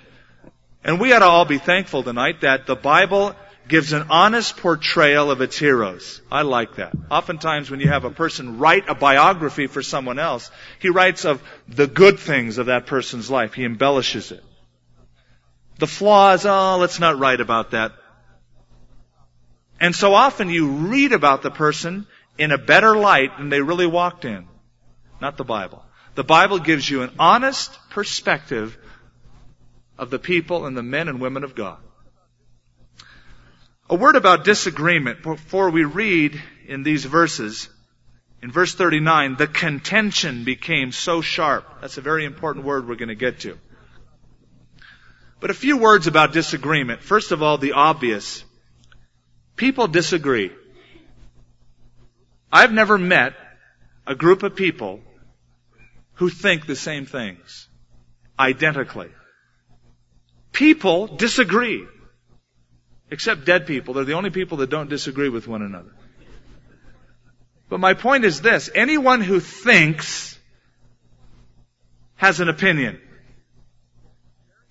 And 0.84 1.00
we 1.00 1.12
ought 1.12 1.20
to 1.20 1.24
all 1.24 1.46
be 1.46 1.58
thankful 1.58 2.02
tonight 2.02 2.42
that 2.42 2.66
the 2.66 2.76
Bible 2.76 3.34
gives 3.66 3.92
an 3.92 4.08
honest 4.10 4.56
portrayal 4.58 5.30
of 5.30 5.40
its 5.40 5.56
heroes. 5.56 6.20
I 6.30 6.42
like 6.42 6.76
that. 6.76 6.92
Oftentimes 7.10 7.70
when 7.70 7.80
you 7.80 7.88
have 7.88 8.04
a 8.04 8.10
person 8.10 8.58
write 8.58 8.88
a 8.88 8.94
biography 8.94 9.66
for 9.66 9.82
someone 9.82 10.18
else, 10.18 10.50
he 10.78 10.90
writes 10.90 11.24
of 11.24 11.42
the 11.68 11.86
good 11.86 12.18
things 12.18 12.58
of 12.58 12.66
that 12.66 12.86
person's 12.86 13.30
life. 13.30 13.54
He 13.54 13.64
embellishes 13.64 14.32
it. 14.32 14.44
The 15.82 15.88
flaws, 15.88 16.46
oh, 16.46 16.76
let's 16.78 17.00
not 17.00 17.18
write 17.18 17.40
about 17.40 17.72
that. 17.72 17.90
And 19.80 19.96
so 19.96 20.14
often 20.14 20.48
you 20.48 20.68
read 20.68 21.10
about 21.10 21.42
the 21.42 21.50
person 21.50 22.06
in 22.38 22.52
a 22.52 22.56
better 22.56 22.96
light 22.96 23.36
than 23.36 23.48
they 23.48 23.62
really 23.62 23.88
walked 23.88 24.24
in. 24.24 24.46
Not 25.20 25.36
the 25.36 25.42
Bible. 25.42 25.84
The 26.14 26.22
Bible 26.22 26.60
gives 26.60 26.88
you 26.88 27.02
an 27.02 27.10
honest 27.18 27.76
perspective 27.90 28.78
of 29.98 30.08
the 30.10 30.20
people 30.20 30.66
and 30.66 30.76
the 30.76 30.84
men 30.84 31.08
and 31.08 31.20
women 31.20 31.42
of 31.42 31.56
God. 31.56 31.78
A 33.90 33.96
word 33.96 34.14
about 34.14 34.44
disagreement 34.44 35.24
before 35.24 35.70
we 35.70 35.82
read 35.82 36.40
in 36.68 36.84
these 36.84 37.04
verses. 37.04 37.68
In 38.40 38.52
verse 38.52 38.72
39, 38.72 39.34
the 39.34 39.48
contention 39.48 40.44
became 40.44 40.92
so 40.92 41.22
sharp. 41.22 41.80
That's 41.80 41.98
a 41.98 42.02
very 42.02 42.24
important 42.24 42.64
word 42.64 42.86
we're 42.86 42.94
going 42.94 43.08
to 43.08 43.16
get 43.16 43.40
to. 43.40 43.58
But 45.42 45.50
a 45.50 45.54
few 45.54 45.76
words 45.76 46.06
about 46.06 46.32
disagreement. 46.32 47.02
First 47.02 47.32
of 47.32 47.42
all, 47.42 47.58
the 47.58 47.72
obvious. 47.72 48.44
People 49.56 49.88
disagree. 49.88 50.52
I've 52.52 52.72
never 52.72 52.96
met 52.96 53.34
a 54.06 54.14
group 54.14 54.44
of 54.44 54.54
people 54.54 55.00
who 56.14 56.28
think 56.28 56.66
the 56.66 56.76
same 56.76 57.06
things. 57.06 57.66
Identically. 58.38 59.08
People 60.52 61.08
disagree. 61.08 61.88
Except 63.10 63.44
dead 63.44 63.66
people. 63.66 63.94
They're 63.94 64.04
the 64.04 64.12
only 64.12 64.30
people 64.30 64.58
that 64.58 64.70
don't 64.70 64.88
disagree 64.88 65.28
with 65.28 65.48
one 65.48 65.62
another. 65.62 65.90
But 67.68 67.80
my 67.80 67.94
point 67.94 68.24
is 68.24 68.40
this. 68.40 68.70
Anyone 68.72 69.20
who 69.20 69.40
thinks 69.40 70.38
has 72.14 72.38
an 72.38 72.48
opinion. 72.48 73.00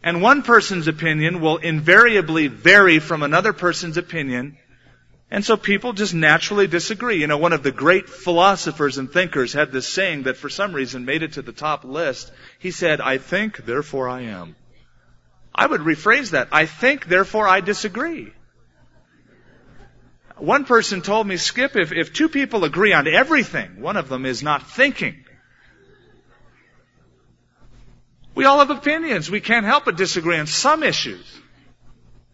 And 0.04 0.22
one 0.22 0.42
person's 0.42 0.88
opinion 0.88 1.42
will 1.42 1.58
invariably 1.58 2.48
vary 2.48 3.00
from 3.00 3.22
another 3.22 3.54
person's 3.54 3.98
opinion. 3.98 4.58
And 5.30 5.46
so 5.46 5.56
people 5.56 5.94
just 5.94 6.14
naturally 6.14 6.68
disagree. 6.68 7.22
You 7.22 7.28
know, 7.28 7.38
one 7.38 7.54
of 7.54 7.64
the 7.64 7.72
great 7.72 8.10
philosophers 8.10 8.98
and 8.98 9.12
thinkers 9.12 9.54
had 9.54 9.72
this 9.72 9.88
saying 9.88 10.24
that 10.24 10.38
for 10.38 10.50
some 10.50 10.74
reason 10.74 11.06
made 11.06 11.24
it 11.24 11.34
to 11.34 11.42
the 11.42 11.54
top 11.54 11.84
list. 11.84 12.32
He 12.60 12.72
said, 12.72 13.00
I 13.00 13.18
think, 13.18 13.58
therefore 13.58 14.10
I 14.10 14.22
am. 14.22 14.56
I 15.54 15.68
would 15.68 15.82
rephrase 15.82 16.32
that. 16.32 16.50
I 16.52 16.66
think, 16.66 17.06
therefore 17.06 17.48
I 17.48 17.62
disagree. 17.62 18.34
One 20.38 20.66
person 20.66 21.02
told 21.02 21.28
me, 21.28 21.38
Skip, 21.38 21.76
if, 21.76 21.92
if 21.92 22.14
two 22.14 22.28
people 22.28 22.64
agree 22.64 22.94
on 22.94 23.08
everything, 23.08 23.80
one 23.80 23.96
of 23.96 24.10
them 24.10 24.26
is 24.26 24.42
not 24.42 24.72
thinking. 24.72 25.21
We 28.42 28.48
all 28.48 28.58
have 28.58 28.72
opinions. 28.72 29.30
We 29.30 29.40
can't 29.40 29.68
help 29.68 29.86
but 29.86 29.98
disagree 29.98 30.40
on 30.40 30.48
some 30.48 30.82
issues. 30.82 31.24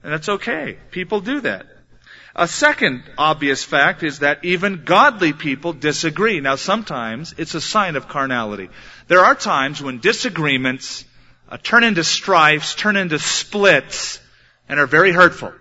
And 0.02 0.14
that's 0.14 0.30
okay. 0.30 0.78
People 0.90 1.20
do 1.20 1.42
that. 1.42 1.66
A 2.34 2.48
second 2.48 3.04
obvious 3.18 3.66
fact 3.66 4.04
is 4.04 4.20
that 4.20 4.46
even 4.46 4.86
godly 4.86 5.34
people 5.34 5.74
disagree. 5.74 6.40
Now 6.40 6.56
sometimes 6.56 7.36
it's 7.38 7.56
a 7.56 7.60
sign 7.60 7.98
of 7.98 8.08
carnality. 8.08 8.70
There 9.10 9.20
are 9.20 9.36
times 9.36 9.84
when 9.84 10.00
disagreements 10.00 11.04
uh, 11.50 11.58
turn 11.58 11.84
into 11.84 12.06
strifes, 12.06 12.74
turn 12.74 12.96
into 12.96 13.20
splits, 13.20 14.22
and 14.70 14.80
are 14.80 14.88
very 14.88 15.12
hurtful. 15.12 15.52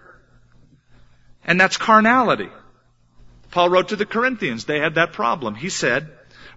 And 1.45 1.61
that's 1.61 1.77
carnality. 1.77 2.51
Paul 3.51 3.71
wrote 3.71 3.89
to 3.89 3.97
the 3.97 4.07
Corinthians, 4.07 4.65
they 4.65 4.79
had 4.79 4.95
that 4.95 5.13
problem. 5.13 5.57
He 5.57 5.71
said, 5.71 6.09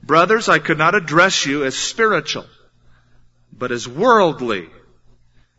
Brothers, 0.03 0.47
I 0.47 0.59
could 0.59 0.77
not 0.77 0.93
address 0.93 1.47
you 1.47 1.63
as 1.63 1.75
spiritual, 1.75 2.45
but 3.59 3.71
as 3.71 3.87
worldly. 3.87 4.69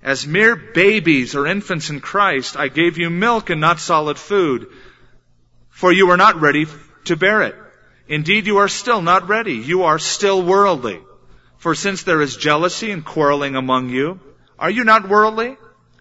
As 0.03 0.27
mere 0.27 0.57
babies 0.57 1.35
or 1.35 1.47
infants 1.47 1.91
in 1.91 2.01
Christ, 2.01 2.57
I 2.57 2.69
gave 2.69 2.99
you 2.99 3.11
milk 3.11 3.51
and 3.51 3.61
not 3.61 3.79
solid 3.79 4.19
food, 4.19 4.69
for 5.69 5.93
you 5.93 6.07
were 6.07 6.17
not 6.17 6.41
ready 6.41 6.67
to 7.05 7.17
bear 7.17 7.43
it. 7.43 7.57
Indeed, 8.09 8.47
you 8.47 8.59
are 8.59 8.69
still 8.69 9.03
not 9.03 9.29
ready. 9.29 9.55
You 9.55 9.85
are 9.85 9.99
still 9.99 10.43
worldly. 10.43 11.01
For 11.59 11.75
since 11.75 12.03
there 12.03 12.23
is 12.23 12.37
jealousy 12.37 12.91
and 12.91 13.05
quarreling 13.05 13.55
among 13.55 13.91
you, 13.91 14.19
are 14.59 14.71
you 14.71 14.85
not 14.85 15.09
worldly? 15.09 15.57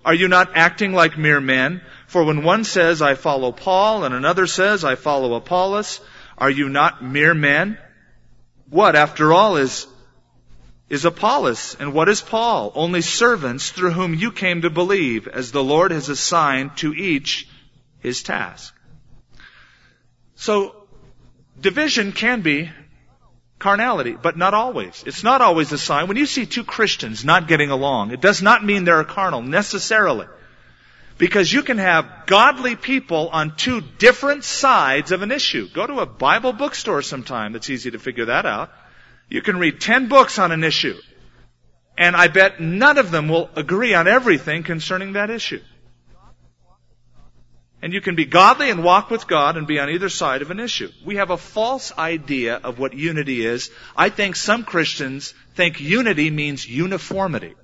Are 0.05 0.13
you 0.13 0.29
not 0.29 0.55
acting 0.55 0.93
like 0.93 1.17
mere 1.17 1.41
men? 1.41 1.81
For 2.07 2.23
when 2.23 2.43
one 2.43 2.63
says, 2.63 3.01
I 3.01 3.15
follow 3.15 3.51
Paul, 3.51 4.05
and 4.05 4.15
another 4.15 4.47
says, 4.47 4.83
I 4.83 4.95
follow 4.95 5.33
Apollos, 5.35 5.99
are 6.37 6.49
you 6.49 6.69
not 6.69 7.03
mere 7.03 7.33
men? 7.33 7.77
What, 8.69 8.95
after 8.95 9.33
all, 9.33 9.57
is, 9.57 9.85
is 10.89 11.05
Apollos, 11.05 11.75
and 11.79 11.93
what 11.93 12.09
is 12.09 12.19
Paul? 12.19 12.71
Only 12.73 13.01
servants 13.01 13.69
through 13.69 13.91
whom 13.91 14.15
you 14.15 14.31
came 14.31 14.63
to 14.63 14.69
believe, 14.71 15.27
as 15.27 15.51
the 15.51 15.63
Lord 15.63 15.91
has 15.91 16.09
assigned 16.09 16.77
to 16.77 16.93
each 16.93 17.47
his 17.99 18.23
task. 18.23 18.73
So, 20.35 20.75
division 21.59 22.11
can 22.11 22.41
be 22.41 22.71
carnality, 23.59 24.13
but 24.13 24.37
not 24.37 24.53
always. 24.53 25.03
It's 25.05 25.23
not 25.23 25.41
always 25.41 25.71
a 25.71 25.77
sign. 25.77 26.07
When 26.07 26.17
you 26.17 26.25
see 26.25 26.45
two 26.45 26.63
Christians 26.63 27.23
not 27.23 27.47
getting 27.47 27.69
along, 27.69 28.11
it 28.11 28.21
does 28.21 28.41
not 28.41 28.65
mean 28.65 28.83
they're 28.83 29.03
carnal 29.03 29.41
necessarily. 29.43 30.25
Because 31.17 31.51
you 31.51 31.63
can 31.63 31.77
have 31.77 32.25
godly 32.25 32.77
people 32.77 33.27
on 33.27 33.57
two 33.57 33.81
different 33.81 34.45
sides 34.45 35.11
of 35.11 35.21
an 35.21 35.33
issue. 35.33 35.67
Go 35.67 35.85
to 35.85 35.99
a 35.99 36.05
Bible 36.05 36.53
bookstore 36.53 37.01
sometime. 37.01 37.55
It's 37.57 37.69
easy 37.69 37.91
to 37.91 37.99
figure 37.99 38.25
that 38.25 38.45
out. 38.45 38.71
You 39.29 39.41
can 39.41 39.57
read 39.57 39.79
ten 39.79 40.07
books 40.07 40.39
on 40.39 40.51
an 40.51 40.63
issue. 40.63 40.97
And 41.97 42.15
I 42.15 42.29
bet 42.29 42.61
none 42.61 42.97
of 42.97 43.11
them 43.11 43.27
will 43.27 43.49
agree 43.55 43.93
on 43.93 44.07
everything 44.07 44.63
concerning 44.63 45.13
that 45.13 45.29
issue. 45.29 45.61
And 47.81 47.93
you 47.93 48.01
can 48.01 48.15
be 48.15 48.25
godly 48.25 48.69
and 48.69 48.83
walk 48.83 49.09
with 49.09 49.27
God 49.27 49.55
and 49.55 49.65
be 49.65 49.79
on 49.79 49.89
either 49.89 50.09
side 50.09 50.41
of 50.41 50.51
an 50.51 50.59
issue. 50.59 50.89
We 51.05 51.15
have 51.15 51.29
a 51.29 51.37
false 51.37 51.97
idea 51.97 52.55
of 52.55 52.77
what 52.77 52.93
unity 52.93 53.45
is. 53.45 53.71
I 53.95 54.09
think 54.09 54.35
some 54.35 54.63
Christians 54.63 55.33
think 55.55 55.79
unity 55.79 56.29
means 56.29 56.67
uniformity. 56.67 57.55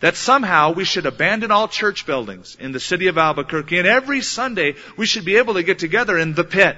That 0.00 0.16
somehow 0.16 0.72
we 0.72 0.84
should 0.84 1.06
abandon 1.06 1.50
all 1.50 1.68
church 1.68 2.06
buildings 2.06 2.56
in 2.58 2.72
the 2.72 2.80
city 2.80 3.06
of 3.08 3.18
Albuquerque 3.18 3.78
and 3.78 3.86
every 3.86 4.22
Sunday 4.22 4.74
we 4.96 5.06
should 5.06 5.24
be 5.24 5.36
able 5.36 5.54
to 5.54 5.62
get 5.62 5.78
together 5.78 6.18
in 6.18 6.34
the 6.34 6.44
pit. 6.44 6.76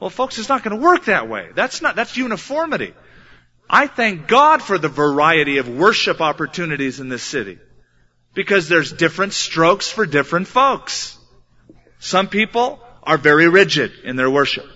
Well 0.00 0.10
folks, 0.10 0.38
it's 0.38 0.48
not 0.48 0.64
going 0.64 0.76
to 0.76 0.82
work 0.82 1.04
that 1.04 1.28
way. 1.28 1.50
That's 1.54 1.82
not, 1.82 1.94
that's 1.94 2.16
uniformity. 2.16 2.94
I 3.68 3.86
thank 3.86 4.26
God 4.26 4.62
for 4.62 4.78
the 4.78 4.88
variety 4.88 5.58
of 5.58 5.68
worship 5.68 6.20
opportunities 6.20 6.98
in 6.98 7.08
this 7.08 7.22
city. 7.22 7.58
Because 8.32 8.68
there's 8.68 8.92
different 8.92 9.34
strokes 9.34 9.90
for 9.90 10.06
different 10.06 10.48
folks. 10.48 11.18
Some 11.98 12.28
people 12.28 12.80
are 13.02 13.18
very 13.18 13.48
rigid 13.48 13.92
in 14.04 14.16
their 14.16 14.30
worship. 14.30 14.66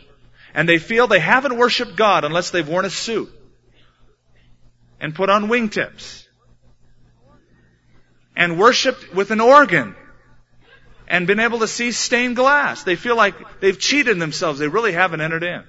And 0.52 0.69
they 0.69 0.78
feel 0.78 1.07
they 1.07 1.21
haven't 1.21 1.57
worshiped 1.57 1.97
God 1.97 2.25
unless 2.25 2.50
they've 2.50 2.69
worn 2.69 2.85
a 2.85 2.90
suit 2.90 3.33
and 5.00 5.14
put 5.14 5.31
on 5.31 5.49
wingtips 5.49 6.26
and 8.37 8.59
worshiped 8.59 9.14
with 9.14 9.31
an 9.31 9.40
organ 9.40 9.97
and 11.14 11.28
been 11.28 11.38
able 11.38 11.61
to 11.61 11.68
see 11.68 11.92
stained 11.92 12.35
glass. 12.35 12.83
They 12.83 12.97
feel 12.97 13.14
like 13.14 13.61
they've 13.61 13.78
cheated 13.78 14.18
themselves. 14.18 14.59
They 14.59 14.66
really 14.66 14.90
haven't 14.90 15.21
entered 15.21 15.44
in. 15.44 15.62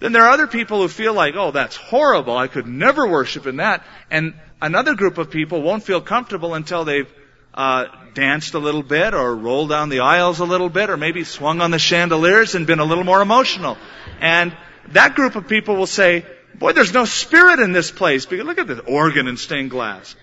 Then 0.00 0.10
there 0.10 0.24
are 0.24 0.30
other 0.30 0.48
people 0.48 0.82
who 0.82 0.88
feel 0.88 1.14
like, 1.14 1.36
oh, 1.36 1.52
that's 1.52 1.76
horrible. 1.76 2.36
I 2.36 2.48
could 2.48 2.66
never 2.66 3.06
worship 3.06 3.46
in 3.46 3.58
that. 3.58 3.84
And 4.10 4.34
another 4.60 4.96
group 4.96 5.18
of 5.18 5.30
people 5.30 5.62
won't 5.62 5.84
feel 5.84 6.00
comfortable 6.00 6.54
until 6.54 6.84
they've 6.84 7.08
uh, 7.54 7.84
danced 8.14 8.54
a 8.54 8.58
little 8.58 8.82
bit 8.82 9.14
or 9.14 9.36
rolled 9.36 9.70
down 9.70 9.88
the 9.88 10.00
aisles 10.00 10.40
a 10.40 10.44
little 10.44 10.68
bit 10.68 10.90
or 10.90 10.96
maybe 10.96 11.22
swung 11.22 11.60
on 11.60 11.70
the 11.70 11.78
chandeliers 11.78 12.56
and 12.56 12.66
been 12.66 12.80
a 12.80 12.84
little 12.84 13.04
more 13.04 13.22
emotional. 13.22 13.78
And 14.18 14.56
that 14.88 15.14
group 15.14 15.36
of 15.36 15.46
people 15.46 15.76
will 15.76 15.86
say, 15.86 16.26
boy, 16.56 16.72
there's 16.72 16.92
no 16.92 17.04
spirit 17.04 17.60
in 17.60 17.70
this 17.70 17.92
place 17.92 18.26
because 18.26 18.44
look 18.44 18.58
at 18.58 18.66
this 18.66 18.80
organ 18.84 19.28
and 19.28 19.38
stained 19.38 19.70
glass. 19.70 20.16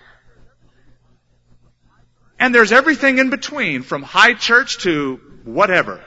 And 2.38 2.54
there's 2.54 2.72
everything 2.72 3.18
in 3.18 3.30
between 3.30 3.82
from 3.82 4.02
high 4.02 4.34
church 4.34 4.78
to 4.78 5.20
whatever. 5.44 6.02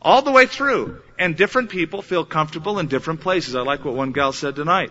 All 0.00 0.22
the 0.22 0.30
way 0.30 0.46
through. 0.46 1.00
And 1.18 1.36
different 1.36 1.70
people 1.70 2.02
feel 2.02 2.24
comfortable 2.24 2.78
in 2.78 2.88
different 2.88 3.20
places. 3.20 3.54
I 3.54 3.60
like 3.60 3.84
what 3.84 3.94
one 3.94 4.12
gal 4.12 4.32
said 4.32 4.56
tonight. 4.56 4.90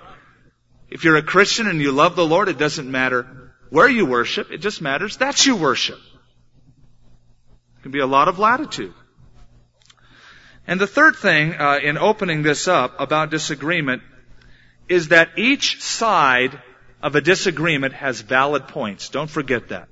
If 0.90 1.04
you're 1.04 1.18
a 1.18 1.24
Christian 1.24 1.68
and 1.68 1.82
you 1.82 1.92
love 1.92 2.16
the 2.16 2.26
Lord, 2.26 2.50
it 2.50 2.58
doesn't 2.58 2.90
matter 2.90 3.54
where 3.70 3.90
you 3.90 4.06
worship. 4.06 4.52
It 4.52 4.60
just 4.60 4.82
matters 4.82 5.18
that 5.18 5.46
you 5.46 5.56
worship. 5.56 5.98
It 5.98 7.84
can 7.84 7.92
be 7.92 8.00
a 8.00 8.08
lot 8.08 8.28
of 8.28 8.40
latitude. 8.40 8.94
And 10.66 10.80
the 10.80 10.88
third 10.88 11.16
thing 11.16 11.54
uh, 11.54 11.80
in 11.84 11.98
opening 11.98 12.42
this 12.42 12.68
up 12.68 13.00
about 13.00 13.32
disagreement 13.32 14.02
is 14.88 15.10
that 15.10 15.38
each 15.38 15.82
side 15.82 16.62
of 17.02 17.16
a 17.16 17.22
disagreement 17.22 17.94
has 17.94 18.22
valid 18.22 18.68
points. 18.68 19.10
Don't 19.10 19.30
forget 19.30 19.70
that. 19.70 19.90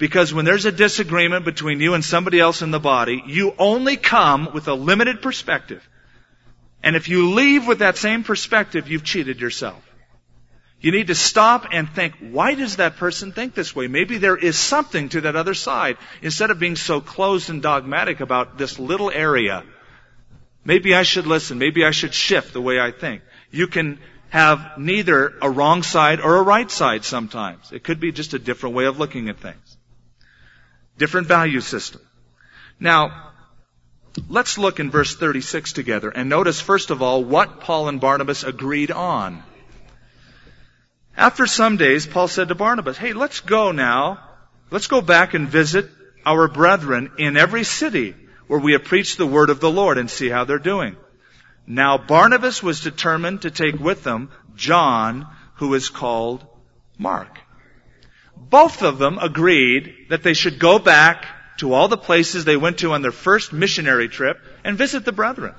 Because 0.00 0.32
when 0.32 0.46
there's 0.46 0.64
a 0.64 0.72
disagreement 0.72 1.44
between 1.44 1.78
you 1.78 1.92
and 1.92 2.02
somebody 2.02 2.40
else 2.40 2.62
in 2.62 2.70
the 2.70 2.80
body, 2.80 3.22
you 3.26 3.54
only 3.58 3.98
come 3.98 4.48
with 4.54 4.66
a 4.66 4.72
limited 4.72 5.20
perspective. 5.20 5.86
And 6.82 6.96
if 6.96 7.10
you 7.10 7.34
leave 7.34 7.66
with 7.66 7.80
that 7.80 7.98
same 7.98 8.24
perspective, 8.24 8.88
you've 8.88 9.04
cheated 9.04 9.42
yourself. 9.42 9.86
You 10.80 10.90
need 10.90 11.08
to 11.08 11.14
stop 11.14 11.66
and 11.70 11.86
think, 11.86 12.14
why 12.18 12.54
does 12.54 12.76
that 12.76 12.96
person 12.96 13.32
think 13.32 13.54
this 13.54 13.76
way? 13.76 13.88
Maybe 13.88 14.16
there 14.16 14.38
is 14.38 14.58
something 14.58 15.10
to 15.10 15.20
that 15.20 15.36
other 15.36 15.52
side. 15.52 15.98
Instead 16.22 16.50
of 16.50 16.58
being 16.58 16.76
so 16.76 17.02
closed 17.02 17.50
and 17.50 17.60
dogmatic 17.60 18.20
about 18.20 18.56
this 18.56 18.78
little 18.78 19.10
area, 19.10 19.64
maybe 20.64 20.94
I 20.94 21.02
should 21.02 21.26
listen. 21.26 21.58
Maybe 21.58 21.84
I 21.84 21.90
should 21.90 22.14
shift 22.14 22.54
the 22.54 22.62
way 22.62 22.80
I 22.80 22.90
think. 22.90 23.20
You 23.50 23.66
can 23.66 23.98
have 24.30 24.78
neither 24.78 25.34
a 25.42 25.50
wrong 25.50 25.82
side 25.82 26.22
or 26.22 26.36
a 26.36 26.42
right 26.42 26.70
side 26.70 27.04
sometimes. 27.04 27.70
It 27.70 27.84
could 27.84 28.00
be 28.00 28.12
just 28.12 28.32
a 28.32 28.38
different 28.38 28.74
way 28.74 28.86
of 28.86 28.98
looking 28.98 29.28
at 29.28 29.40
things. 29.40 29.76
Different 30.98 31.26
value 31.26 31.60
system. 31.60 32.02
Now, 32.78 33.32
let's 34.28 34.58
look 34.58 34.80
in 34.80 34.90
verse 34.90 35.14
36 35.14 35.72
together 35.72 36.10
and 36.10 36.28
notice 36.28 36.60
first 36.60 36.90
of 36.90 37.02
all 37.02 37.24
what 37.24 37.60
Paul 37.60 37.88
and 37.88 38.00
Barnabas 38.00 38.44
agreed 38.44 38.90
on. 38.90 39.42
After 41.16 41.46
some 41.46 41.76
days, 41.76 42.06
Paul 42.06 42.28
said 42.28 42.48
to 42.48 42.54
Barnabas, 42.54 42.96
hey, 42.96 43.12
let's 43.12 43.40
go 43.40 43.72
now. 43.72 44.20
Let's 44.70 44.86
go 44.86 45.00
back 45.00 45.34
and 45.34 45.48
visit 45.48 45.90
our 46.24 46.48
brethren 46.48 47.12
in 47.18 47.36
every 47.36 47.64
city 47.64 48.14
where 48.46 48.60
we 48.60 48.72
have 48.72 48.84
preached 48.84 49.18
the 49.18 49.26
word 49.26 49.50
of 49.50 49.60
the 49.60 49.70
Lord 49.70 49.98
and 49.98 50.10
see 50.10 50.28
how 50.28 50.44
they're 50.44 50.58
doing. 50.58 50.96
Now 51.66 51.98
Barnabas 51.98 52.62
was 52.62 52.80
determined 52.80 53.42
to 53.42 53.50
take 53.50 53.78
with 53.78 54.02
them 54.02 54.30
John, 54.56 55.26
who 55.56 55.74
is 55.74 55.88
called 55.88 56.44
Mark 56.98 57.39
both 58.48 58.82
of 58.82 58.98
them 58.98 59.18
agreed 59.18 60.06
that 60.08 60.22
they 60.22 60.34
should 60.34 60.58
go 60.58 60.78
back 60.78 61.26
to 61.58 61.74
all 61.74 61.88
the 61.88 61.98
places 61.98 62.44
they 62.44 62.56
went 62.56 62.78
to 62.78 62.92
on 62.92 63.02
their 63.02 63.12
first 63.12 63.52
missionary 63.52 64.08
trip 64.08 64.38
and 64.64 64.78
visit 64.78 65.04
the 65.04 65.12
brethren. 65.12 65.54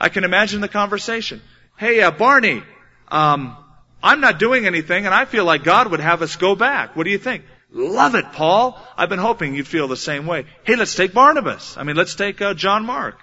I 0.00 0.08
can 0.08 0.24
imagine 0.24 0.60
the 0.60 0.68
conversation. 0.68 1.42
Hey, 1.76 2.00
uh, 2.00 2.10
Barney, 2.10 2.62
um, 3.08 3.56
I'm 4.02 4.20
not 4.20 4.38
doing 4.38 4.66
anything 4.66 5.04
and 5.04 5.14
I 5.14 5.26
feel 5.26 5.44
like 5.44 5.64
God 5.64 5.90
would 5.90 6.00
have 6.00 6.22
us 6.22 6.36
go 6.36 6.54
back. 6.54 6.96
What 6.96 7.04
do 7.04 7.10
you 7.10 7.18
think? 7.18 7.44
Love 7.70 8.14
it, 8.14 8.32
Paul. 8.32 8.80
I've 8.96 9.08
been 9.10 9.18
hoping 9.18 9.54
you'd 9.54 9.68
feel 9.68 9.86
the 9.86 9.96
same 9.96 10.26
way. 10.26 10.46
Hey, 10.64 10.76
let's 10.76 10.94
take 10.94 11.12
Barnabas. 11.12 11.76
I 11.76 11.82
mean, 11.82 11.96
let's 11.96 12.14
take 12.14 12.40
uh, 12.40 12.54
John 12.54 12.86
Mark. 12.86 13.18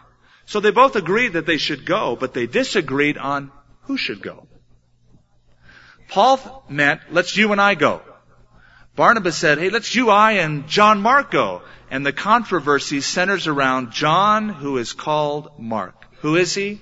So 0.45 0.59
they 0.59 0.71
both 0.71 0.95
agreed 0.95 1.33
that 1.33 1.45
they 1.45 1.57
should 1.57 1.85
go, 1.85 2.15
but 2.15 2.33
they 2.33 2.45
disagreed 2.45 3.17
on 3.17 3.51
who 3.83 3.97
should 3.97 4.21
go. 4.21 4.47
Paul 6.09 6.65
meant, 6.69 7.01
let's 7.09 7.35
you 7.35 7.51
and 7.51 7.61
I 7.61 7.75
go. 7.75 8.01
Barnabas 8.95 9.35
said, 9.35 9.57
hey, 9.57 9.69
let's 9.69 9.95
you, 9.95 10.09
I, 10.09 10.33
and 10.33 10.67
John 10.67 11.01
Mark 11.01 11.31
go. 11.31 11.63
And 11.89 12.05
the 12.05 12.13
controversy 12.13 13.01
centers 13.01 13.47
around 13.47 13.91
John, 13.91 14.49
who 14.49 14.77
is 14.77 14.93
called 14.93 15.59
Mark. 15.59 16.05
Who 16.21 16.35
is 16.35 16.53
he? 16.53 16.81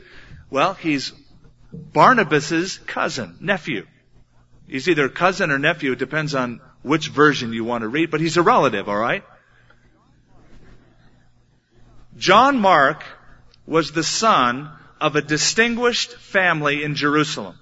Well, 0.50 0.74
he's 0.74 1.14
Barnabas's 1.72 2.78
cousin, 2.80 3.38
nephew. 3.40 3.88
He's 4.68 4.90
either 4.90 5.10
cousin 5.10 5.52
or 5.52 5.60
nephew. 5.60 5.94
It 5.94 6.00
depends 6.00 6.36
on 6.36 6.62
which 6.82 7.10
version 7.10 7.54
you 7.54 7.64
want 7.64 7.84
to 7.84 7.88
read, 7.88 8.12
but 8.12 8.22
he's 8.22 8.38
a 8.38 8.42
relative, 8.42 8.90
alright? 8.90 9.24
John 12.18 12.60
Mark 12.60 13.04
was 13.66 13.92
the 13.92 14.04
son 14.04 14.70
of 15.00 15.16
a 15.16 15.22
distinguished 15.22 16.12
family 16.14 16.84
in 16.84 16.96
Jerusalem 16.96 17.58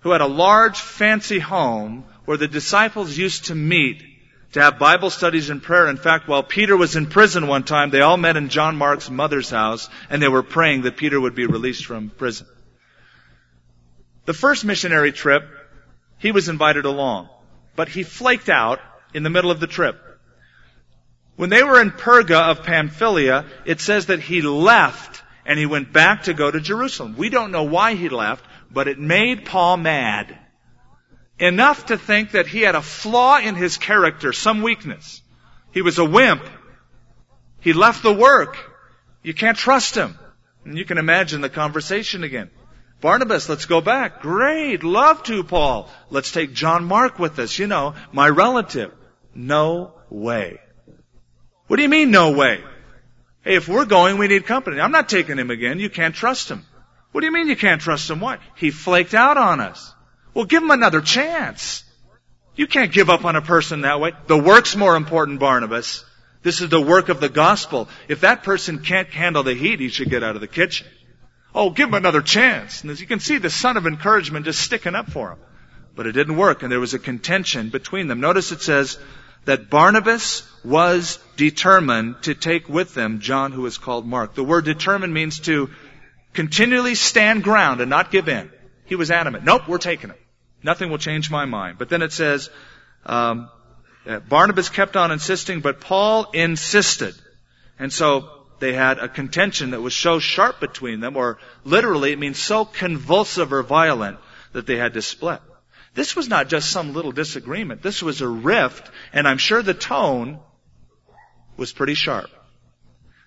who 0.00 0.10
had 0.10 0.20
a 0.20 0.26
large 0.26 0.78
fancy 0.78 1.38
home 1.38 2.04
where 2.28 2.36
the 2.36 2.46
disciples 2.46 3.16
used 3.16 3.46
to 3.46 3.54
meet 3.54 4.04
to 4.52 4.60
have 4.60 4.78
Bible 4.78 5.08
studies 5.08 5.48
and 5.48 5.62
prayer. 5.62 5.88
In 5.88 5.96
fact, 5.96 6.28
while 6.28 6.42
Peter 6.42 6.76
was 6.76 6.94
in 6.94 7.06
prison 7.06 7.46
one 7.46 7.64
time, 7.64 7.88
they 7.88 8.02
all 8.02 8.18
met 8.18 8.36
in 8.36 8.50
John 8.50 8.76
Mark's 8.76 9.08
mother's 9.08 9.48
house 9.48 9.88
and 10.10 10.20
they 10.20 10.28
were 10.28 10.42
praying 10.42 10.82
that 10.82 10.98
Peter 10.98 11.18
would 11.18 11.34
be 11.34 11.46
released 11.46 11.86
from 11.86 12.10
prison. 12.10 12.46
The 14.26 14.34
first 14.34 14.66
missionary 14.66 15.10
trip, 15.10 15.48
he 16.18 16.30
was 16.30 16.50
invited 16.50 16.84
along, 16.84 17.30
but 17.76 17.88
he 17.88 18.02
flaked 18.02 18.50
out 18.50 18.78
in 19.14 19.22
the 19.22 19.30
middle 19.30 19.50
of 19.50 19.58
the 19.58 19.66
trip. 19.66 19.98
When 21.36 21.48
they 21.48 21.62
were 21.62 21.80
in 21.80 21.92
Perga 21.92 22.50
of 22.50 22.62
Pamphylia, 22.62 23.46
it 23.64 23.80
says 23.80 24.08
that 24.08 24.20
he 24.20 24.42
left 24.42 25.22
and 25.46 25.58
he 25.58 25.64
went 25.64 25.94
back 25.94 26.24
to 26.24 26.34
go 26.34 26.50
to 26.50 26.60
Jerusalem. 26.60 27.16
We 27.16 27.30
don't 27.30 27.52
know 27.52 27.64
why 27.64 27.94
he 27.94 28.10
left, 28.10 28.44
but 28.70 28.86
it 28.86 28.98
made 28.98 29.46
Paul 29.46 29.78
mad 29.78 30.38
enough 31.38 31.86
to 31.86 31.98
think 31.98 32.32
that 32.32 32.46
he 32.46 32.62
had 32.62 32.74
a 32.74 32.82
flaw 32.82 33.38
in 33.38 33.54
his 33.54 33.76
character, 33.76 34.32
some 34.32 34.62
weakness. 34.62 35.22
He 35.72 35.82
was 35.82 35.98
a 35.98 36.04
wimp. 36.04 36.42
He 37.60 37.72
left 37.72 38.02
the 38.02 38.12
work. 38.12 38.56
You 39.22 39.34
can't 39.34 39.56
trust 39.56 39.94
him. 39.94 40.18
And 40.64 40.76
you 40.76 40.84
can 40.84 40.98
imagine 40.98 41.40
the 41.40 41.48
conversation 41.48 42.24
again. 42.24 42.50
Barnabas, 43.00 43.48
let's 43.48 43.66
go 43.66 43.80
back. 43.80 44.22
Great. 44.22 44.82
Love 44.82 45.22
to, 45.24 45.44
Paul. 45.44 45.88
Let's 46.10 46.32
take 46.32 46.52
John 46.52 46.84
Mark 46.84 47.18
with 47.18 47.38
us. 47.38 47.58
You 47.58 47.66
know, 47.66 47.94
my 48.12 48.28
relative. 48.28 48.92
No 49.34 49.94
way. 50.10 50.58
What 51.68 51.76
do 51.76 51.82
you 51.82 51.88
mean, 51.88 52.10
no 52.10 52.32
way? 52.32 52.62
Hey, 53.44 53.54
if 53.54 53.68
we're 53.68 53.84
going, 53.84 54.18
we 54.18 54.26
need 54.26 54.46
company. 54.46 54.80
I'm 54.80 54.90
not 54.90 55.08
taking 55.08 55.38
him 55.38 55.50
again. 55.50 55.78
You 55.78 55.90
can't 55.90 56.14
trust 56.14 56.50
him. 56.50 56.64
What 57.12 57.20
do 57.20 57.26
you 57.26 57.32
mean 57.32 57.48
you 57.48 57.56
can't 57.56 57.80
trust 57.80 58.10
him? 58.10 58.20
What? 58.20 58.40
He 58.56 58.70
flaked 58.70 59.14
out 59.14 59.36
on 59.36 59.60
us. 59.60 59.94
Well, 60.34 60.44
give 60.44 60.62
him 60.62 60.70
another 60.70 61.00
chance. 61.00 61.84
You 62.56 62.66
can't 62.66 62.92
give 62.92 63.08
up 63.08 63.24
on 63.24 63.36
a 63.36 63.42
person 63.42 63.82
that 63.82 64.00
way. 64.00 64.12
The 64.26 64.36
work's 64.36 64.74
more 64.76 64.96
important, 64.96 65.38
Barnabas. 65.38 66.04
This 66.42 66.60
is 66.60 66.68
the 66.68 66.80
work 66.80 67.08
of 67.08 67.20
the 67.20 67.28
gospel. 67.28 67.88
If 68.08 68.20
that 68.20 68.42
person 68.42 68.80
can't 68.80 69.08
handle 69.08 69.42
the 69.42 69.54
heat, 69.54 69.80
he 69.80 69.88
should 69.88 70.10
get 70.10 70.22
out 70.22 70.34
of 70.34 70.40
the 70.40 70.48
kitchen. 70.48 70.86
Oh, 71.54 71.70
give 71.70 71.88
him 71.88 71.94
another 71.94 72.22
chance. 72.22 72.82
And 72.82 72.90
as 72.90 73.00
you 73.00 73.06
can 73.06 73.20
see, 73.20 73.38
the 73.38 73.50
son 73.50 73.76
of 73.76 73.86
encouragement 73.86 74.44
just 74.44 74.60
sticking 74.60 74.94
up 74.94 75.10
for 75.10 75.32
him. 75.32 75.38
But 75.96 76.06
it 76.06 76.12
didn't 76.12 76.36
work, 76.36 76.62
and 76.62 76.70
there 76.70 76.80
was 76.80 76.94
a 76.94 76.98
contention 76.98 77.70
between 77.70 78.06
them. 78.06 78.20
Notice 78.20 78.52
it 78.52 78.60
says 78.60 78.98
that 79.44 79.70
Barnabas 79.70 80.48
was 80.64 81.18
determined 81.36 82.22
to 82.22 82.34
take 82.34 82.68
with 82.68 82.94
them 82.94 83.20
John, 83.20 83.52
who 83.52 83.66
is 83.66 83.78
called 83.78 84.06
Mark. 84.06 84.34
The 84.34 84.44
word 84.44 84.64
determined 84.64 85.12
means 85.12 85.40
to 85.40 85.70
continually 86.34 86.94
stand 86.94 87.42
ground 87.42 87.80
and 87.80 87.90
not 87.90 88.10
give 88.10 88.28
in. 88.28 88.50
He 88.88 88.96
was 88.96 89.10
adamant. 89.10 89.44
Nope, 89.44 89.68
we're 89.68 89.78
taking 89.78 90.10
him. 90.10 90.16
Nothing 90.62 90.90
will 90.90 90.98
change 90.98 91.30
my 91.30 91.44
mind. 91.44 91.78
But 91.78 91.88
then 91.88 92.02
it 92.02 92.12
says, 92.12 92.50
um, 93.06 93.50
Barnabas 94.28 94.70
kept 94.70 94.96
on 94.96 95.12
insisting, 95.12 95.60
but 95.60 95.80
Paul 95.80 96.30
insisted. 96.32 97.14
And 97.78 97.92
so 97.92 98.30
they 98.58 98.72
had 98.72 98.98
a 98.98 99.08
contention 99.08 99.70
that 99.70 99.82
was 99.82 99.94
so 99.94 100.18
sharp 100.18 100.58
between 100.58 101.00
them, 101.00 101.16
or 101.16 101.38
literally 101.64 102.12
it 102.12 102.18
means 102.18 102.38
so 102.38 102.64
convulsive 102.64 103.52
or 103.52 103.62
violent 103.62 104.18
that 104.52 104.66
they 104.66 104.76
had 104.76 104.94
to 104.94 105.02
split. 105.02 105.40
This 105.94 106.16
was 106.16 106.28
not 106.28 106.48
just 106.48 106.70
some 106.70 106.94
little 106.94 107.12
disagreement. 107.12 107.82
This 107.82 108.02
was 108.02 108.20
a 108.20 108.28
rift, 108.28 108.90
and 109.12 109.28
I'm 109.28 109.38
sure 109.38 109.62
the 109.62 109.74
tone 109.74 110.40
was 111.56 111.72
pretty 111.72 111.94
sharp. 111.94 112.30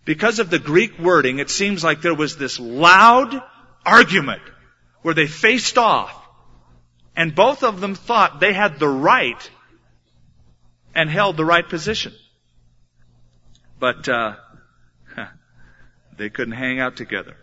Because 0.05 0.39
of 0.39 0.49
the 0.49 0.59
Greek 0.59 0.97
wording, 0.97 1.39
it 1.39 1.49
seems 1.49 1.83
like 1.83 2.01
there 2.01 2.15
was 2.15 2.35
this 2.37 2.59
loud 2.59 3.41
argument 3.85 4.41
where 5.01 5.13
they 5.13 5.27
faced 5.27 5.77
off, 5.77 6.15
and 7.15 7.35
both 7.35 7.63
of 7.63 7.81
them 7.81 7.95
thought 7.95 8.39
they 8.39 8.53
had 8.53 8.79
the 8.79 8.87
right 8.87 9.49
and 10.93 11.09
held 11.09 11.37
the 11.37 11.45
right 11.45 11.67
position. 11.67 12.13
But 13.79 14.07
uh, 14.07 14.35
they 16.17 16.29
couldn't 16.29 16.53
hang 16.53 16.79
out 16.79 16.97
together. 16.97 17.35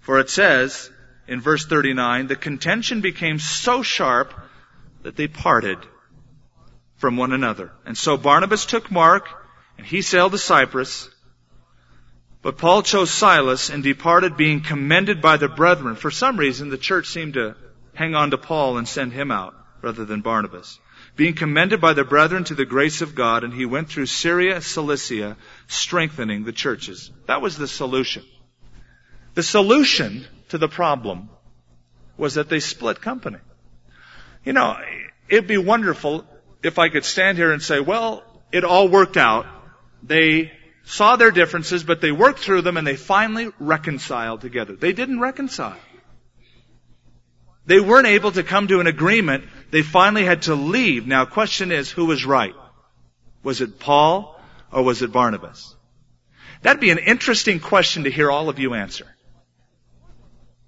For 0.00 0.18
it 0.20 0.30
says 0.30 0.90
in 1.28 1.40
verse 1.40 1.66
39, 1.66 2.28
the 2.28 2.36
contention 2.36 3.00
became 3.00 3.38
so 3.38 3.82
sharp 3.82 4.32
that 5.02 5.16
they 5.16 5.28
parted 5.28 5.78
from 6.96 7.16
one 7.16 7.32
another. 7.32 7.72
And 7.84 7.96
so 7.96 8.16
Barnabas 8.16 8.66
took 8.66 8.90
Mark, 8.90 9.28
and 9.76 9.86
he 9.86 10.02
sailed 10.02 10.32
to 10.32 10.38
Cyprus. 10.38 11.10
But 12.46 12.58
Paul 12.58 12.84
chose 12.84 13.10
Silas 13.10 13.70
and 13.70 13.82
departed 13.82 14.36
being 14.36 14.60
commended 14.60 15.20
by 15.20 15.36
the 15.36 15.48
brethren. 15.48 15.96
For 15.96 16.12
some 16.12 16.36
reason, 16.36 16.68
the 16.68 16.78
church 16.78 17.08
seemed 17.08 17.34
to 17.34 17.56
hang 17.92 18.14
on 18.14 18.30
to 18.30 18.38
Paul 18.38 18.78
and 18.78 18.86
send 18.86 19.12
him 19.12 19.32
out 19.32 19.56
rather 19.82 20.04
than 20.04 20.20
Barnabas. 20.20 20.78
Being 21.16 21.34
commended 21.34 21.80
by 21.80 21.92
the 21.92 22.04
brethren 22.04 22.44
to 22.44 22.54
the 22.54 22.64
grace 22.64 23.02
of 23.02 23.16
God, 23.16 23.42
and 23.42 23.52
he 23.52 23.66
went 23.66 23.88
through 23.88 24.06
Syria, 24.06 24.60
Cilicia, 24.60 25.36
strengthening 25.66 26.44
the 26.44 26.52
churches. 26.52 27.10
That 27.26 27.42
was 27.42 27.56
the 27.56 27.66
solution. 27.66 28.22
The 29.34 29.42
solution 29.42 30.24
to 30.50 30.56
the 30.56 30.68
problem 30.68 31.30
was 32.16 32.34
that 32.34 32.48
they 32.48 32.60
split 32.60 33.00
company. 33.00 33.38
You 34.44 34.52
know, 34.52 34.78
it'd 35.28 35.48
be 35.48 35.58
wonderful 35.58 36.24
if 36.62 36.78
I 36.78 36.90
could 36.90 37.04
stand 37.04 37.38
here 37.38 37.50
and 37.50 37.60
say, 37.60 37.80
well, 37.80 38.22
it 38.52 38.62
all 38.62 38.86
worked 38.86 39.16
out. 39.16 39.46
They 40.04 40.52
saw 40.86 41.16
their 41.16 41.32
differences, 41.32 41.82
but 41.84 42.00
they 42.00 42.12
worked 42.12 42.38
through 42.38 42.62
them 42.62 42.76
and 42.76 42.86
they 42.86 42.96
finally 42.96 43.50
reconciled 43.58 44.40
together. 44.40 44.76
They 44.76 44.92
didn't 44.92 45.20
reconcile. 45.20 45.76
They 47.66 47.80
weren't 47.80 48.06
able 48.06 48.30
to 48.32 48.44
come 48.44 48.68
to 48.68 48.78
an 48.78 48.86
agreement. 48.86 49.44
They 49.72 49.82
finally 49.82 50.24
had 50.24 50.42
to 50.42 50.54
leave. 50.54 51.06
Now, 51.06 51.24
question 51.24 51.72
is, 51.72 51.90
who 51.90 52.06
was 52.06 52.24
right? 52.24 52.54
Was 53.42 53.60
it 53.60 53.80
Paul 53.80 54.40
or 54.72 54.84
was 54.84 55.02
it 55.02 55.10
Barnabas? 55.10 55.74
That'd 56.62 56.80
be 56.80 56.90
an 56.90 56.98
interesting 56.98 57.58
question 57.58 58.04
to 58.04 58.10
hear 58.10 58.30
all 58.30 58.48
of 58.48 58.60
you 58.60 58.74
answer. 58.74 59.06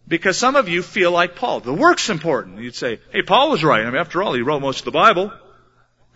Because 0.09 0.37
some 0.37 0.57
of 0.57 0.69
you 0.69 0.83
feel 0.83 1.13
like 1.13 1.37
Paul. 1.37 1.61
The 1.61 1.73
work's 1.73 2.11
important. 2.11 2.59
You'd 2.59 2.75
say, 2.75 2.99
hey, 3.13 3.23
Paul 3.23 3.51
was 3.51 3.63
right. 3.63 3.83
I 3.83 3.85
mean, 3.85 4.01
after 4.01 4.21
all, 4.23 4.33
he 4.33 4.43
wrote 4.43 4.61
most 4.61 4.81
of 4.81 4.85
the 4.87 4.91
Bible. 4.91 5.33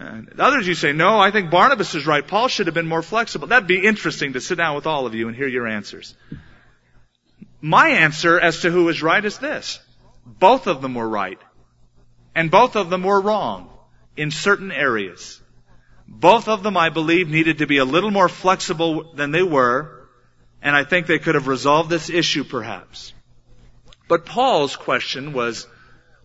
And 0.02 0.40
others 0.40 0.66
you 0.66 0.74
say, 0.74 0.92
no, 0.92 1.18
I 1.18 1.30
think 1.30 1.50
Barnabas 1.50 1.94
is 1.94 2.06
right. 2.06 2.26
Paul 2.26 2.48
should 2.48 2.66
have 2.66 2.74
been 2.74 2.88
more 2.88 3.02
flexible. 3.02 3.48
That'd 3.48 3.68
be 3.68 3.86
interesting 3.86 4.32
to 4.34 4.40
sit 4.40 4.58
down 4.58 4.74
with 4.74 4.86
all 4.86 5.06
of 5.06 5.14
you 5.14 5.28
and 5.28 5.36
hear 5.36 5.48
your 5.48 5.66
answers. 5.66 6.14
My 7.60 7.88
answer 7.90 8.40
as 8.40 8.60
to 8.60 8.70
who 8.70 8.88
is 8.88 9.02
right 9.02 9.24
is 9.24 9.38
this. 9.38 9.78
Both 10.26 10.66
of 10.66 10.82
them 10.82 10.94
were 10.94 11.08
right. 11.08 11.38
And 12.34 12.50
both 12.50 12.76
of 12.76 12.90
them 12.90 13.02
were 13.02 13.20
wrong 13.20 13.70
in 14.16 14.30
certain 14.30 14.72
areas. 14.72 15.40
Both 16.08 16.48
of 16.48 16.62
them, 16.62 16.76
I 16.76 16.90
believe, 16.90 17.28
needed 17.28 17.58
to 17.58 17.66
be 17.66 17.78
a 17.78 17.84
little 17.84 18.10
more 18.10 18.28
flexible 18.28 19.12
than 19.14 19.30
they 19.30 19.42
were, 19.42 20.08
and 20.60 20.76
I 20.76 20.84
think 20.84 21.06
they 21.06 21.18
could 21.18 21.34
have 21.34 21.46
resolved 21.46 21.88
this 21.88 22.10
issue 22.10 22.44
perhaps. 22.44 23.14
But 24.08 24.26
Paul's 24.26 24.76
question 24.76 25.32
was, 25.32 25.66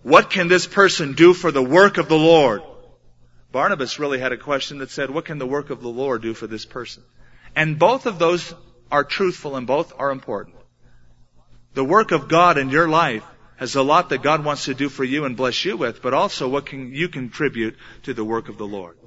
what 0.01 0.29
can 0.29 0.47
this 0.47 0.67
person 0.67 1.13
do 1.13 1.33
for 1.33 1.51
the 1.51 1.63
work 1.63 1.97
of 1.97 2.09
the 2.09 2.17
Lord? 2.17 2.61
Barnabas 3.51 3.99
really 3.99 4.19
had 4.19 4.31
a 4.31 4.37
question 4.37 4.79
that 4.79 4.91
said, 4.91 5.09
what 5.09 5.25
can 5.25 5.37
the 5.37 5.47
work 5.47 5.69
of 5.69 5.81
the 5.81 5.87
Lord 5.87 6.21
do 6.21 6.33
for 6.33 6.47
this 6.47 6.65
person? 6.65 7.03
And 7.55 7.79
both 7.79 8.05
of 8.05 8.19
those 8.19 8.53
are 8.91 9.03
truthful 9.03 9.55
and 9.55 9.65
both 9.65 9.93
are 9.97 10.11
important. 10.11 10.55
The 11.73 11.83
work 11.83 12.11
of 12.11 12.27
God 12.27 12.57
in 12.57 12.69
your 12.69 12.87
life 12.87 13.23
has 13.57 13.75
a 13.75 13.83
lot 13.83 14.09
that 14.09 14.21
God 14.21 14.45
wants 14.45 14.65
to 14.65 14.73
do 14.73 14.89
for 14.89 15.03
you 15.03 15.25
and 15.25 15.35
bless 15.35 15.65
you 15.65 15.77
with, 15.77 16.01
but 16.01 16.13
also 16.13 16.47
what 16.47 16.65
can 16.65 16.93
you 16.93 17.09
contribute 17.09 17.75
to 18.03 18.13
the 18.13 18.23
work 18.23 18.49
of 18.49 18.57
the 18.57 18.67
Lord. 18.67 18.97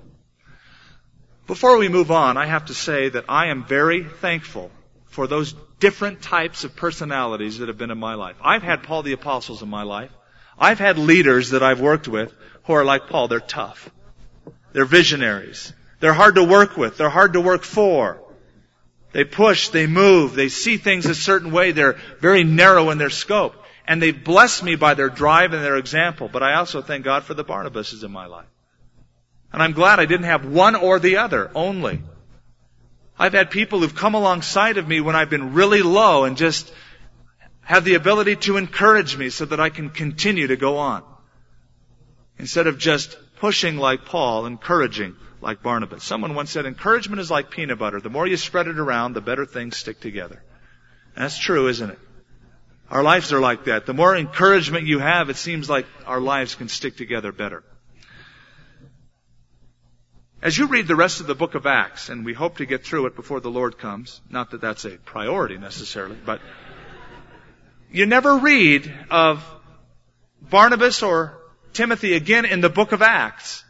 Before 1.47 1.79
we 1.79 1.89
move 1.89 2.11
on, 2.11 2.37
I 2.37 2.47
have 2.47 2.67
to 2.67 2.75
say 2.75 3.09
that 3.09 3.27
I 3.29 3.47
am 3.47 3.65
very 3.65 4.05
thankful 4.05 4.71
for 5.07 5.27
those 5.27 5.55
different 5.79 6.23
types 6.23 6.65
of 6.65 6.77
personalities 6.77 7.59
that 7.59 7.69
have 7.69 7.79
been 7.79 7.91
in 7.91 7.99
my 7.99 8.15
life. 8.15 8.37
I've 8.43 8.63
had 8.63 8.85
Paul 8.85 9.03
the 9.03 9.13
Apostles 9.13 9.63
in 9.63 9.69
my 9.69 9.83
life. 9.83 10.11
I've 10.59 10.79
had 10.79 10.99
leaders 10.99 11.51
that 11.51 11.63
I've 11.63 11.81
worked 11.81 12.07
with 12.07 12.33
who 12.65 12.75
are 12.75 12.85
like 12.85 13.09
Paul. 13.09 13.29
They're 13.29 13.41
tough. 13.41 13.91
They're 14.73 14.85
visionaries. 14.85 15.73
They're 16.01 16.13
hard 16.13 16.37
to 16.37 16.45
work 16.45 16.77
with. 16.77 16.97
They're 16.97 17.11
hard 17.11 17.35
to 17.35 17.41
work 17.41 17.63
for. 17.63 18.21
They 19.13 19.25
push, 19.25 19.69
they 19.69 19.87
move, 19.87 20.35
they 20.35 20.49
see 20.49 20.77
things 20.77 21.07
a 21.07 21.15
certain 21.15 21.51
way. 21.51 21.73
They're 21.73 21.99
very 22.21 22.45
narrow 22.45 22.91
in 22.91 22.99
their 22.99 23.11
scope. 23.11 23.57
And 23.87 24.01
they've 24.01 24.25
blessed 24.25 24.63
me 24.63 24.77
by 24.77 24.95
their 24.95 25.09
drive 25.09 25.53
and 25.53 25.65
their 25.65 25.77
example. 25.77 26.29
But 26.33 26.45
I 26.45 26.55
also 26.55 26.81
thank 26.81 27.05
God 27.05 27.25
for 27.25 27.35
the 27.35 27.45
Barnabases 27.45 28.05
in 28.05 28.13
my 28.13 28.27
life. 28.27 28.47
And 29.53 29.61
I'm 29.61 29.73
glad 29.73 29.99
I 29.99 30.07
didn't 30.07 30.27
have 30.27 30.47
one 30.47 30.77
or 30.77 31.01
the 31.01 31.17
other 31.17 31.51
only. 31.57 32.03
I've 33.19 33.33
had 33.33 33.51
people 33.51 33.81
who've 33.81 33.95
come 33.95 34.15
alongside 34.15 34.79
of 34.79 34.87
me 34.87 35.01
when 35.01 35.17
I've 35.17 35.29
been 35.29 35.55
really 35.55 35.83
low 35.83 36.25
and 36.25 36.37
just 36.37 36.73
have 37.63 37.85
the 37.85 37.95
ability 37.95 38.37
to 38.37 38.57
encourage 38.57 39.17
me 39.17 39.29
so 39.31 39.45
that 39.45 39.61
I 39.61 39.71
can 39.71 39.91
continue 39.91 40.47
to 40.47 40.57
go 40.57 40.79
on. 40.79 41.03
Instead 42.39 42.69
of 42.69 42.79
just 42.79 43.17
pushing 43.41 43.79
like 43.79 44.05
Paul, 44.05 44.47
encouraging 44.47 45.17
like 45.41 45.63
Barnabas. 45.63 46.05
Someone 46.05 46.35
once 46.35 46.51
said, 46.51 46.67
encouragement 46.67 47.21
is 47.21 47.31
like 47.31 47.51
peanut 47.51 47.79
butter. 47.79 48.01
The 48.01 48.11
more 48.11 48.27
you 48.27 48.37
spread 48.37 48.69
it 48.69 48.79
around, 48.79 49.15
the 49.15 49.23
better 49.23 49.47
things 49.47 49.79
stick 49.79 49.99
together. 49.99 50.43
And 51.17 51.25
that's 51.25 51.39
true, 51.39 51.69
isn't 51.69 51.91
it? 51.91 51.99
Our 52.91 53.03
lives 53.03 53.33
are 53.33 53.41
like 53.41 53.65
that. 53.65 53.87
The 53.87 53.95
more 53.95 54.17
encouragement 54.17 54.87
you 54.87 54.99
have, 54.99 55.31
it 55.31 55.37
seems 55.37 55.71
like 55.71 55.87
our 56.07 56.21
lives 56.21 56.55
can 56.55 56.69
stick 56.69 56.97
together 56.97 57.33
better. 57.33 57.65
As 60.43 60.57
you 60.57 60.67
read 60.67 60.87
the 60.87 60.97
rest 60.97 61.21
of 61.21 61.27
the 61.27 61.35
book 61.35 61.55
of 61.55 61.67
Acts, 61.67 62.09
and 62.09 62.25
we 62.25 62.35
hope 62.35 62.59
to 62.59 62.67
get 62.67 62.85
through 62.85 63.07
it 63.07 63.17
before 63.17 63.41
the 63.41 63.51
Lord 63.51 63.79
comes, 63.79 64.21
not 64.29 64.51
that 64.51 64.61
that's 64.61 64.85
a 64.85 64.91
priority 64.91 65.57
necessarily, 65.57 66.17
but 66.25 66.41
you 67.91 68.07
never 68.07 68.37
read 68.39 68.93
of 69.11 69.45
Barnabas 70.43 71.03
or 71.03 71.40
Timothy 71.73 72.15
again 72.15 72.45
in 72.45 72.61
the 72.61 72.69
book 72.69 72.93
of 72.93 73.03
Acts. 73.03 73.65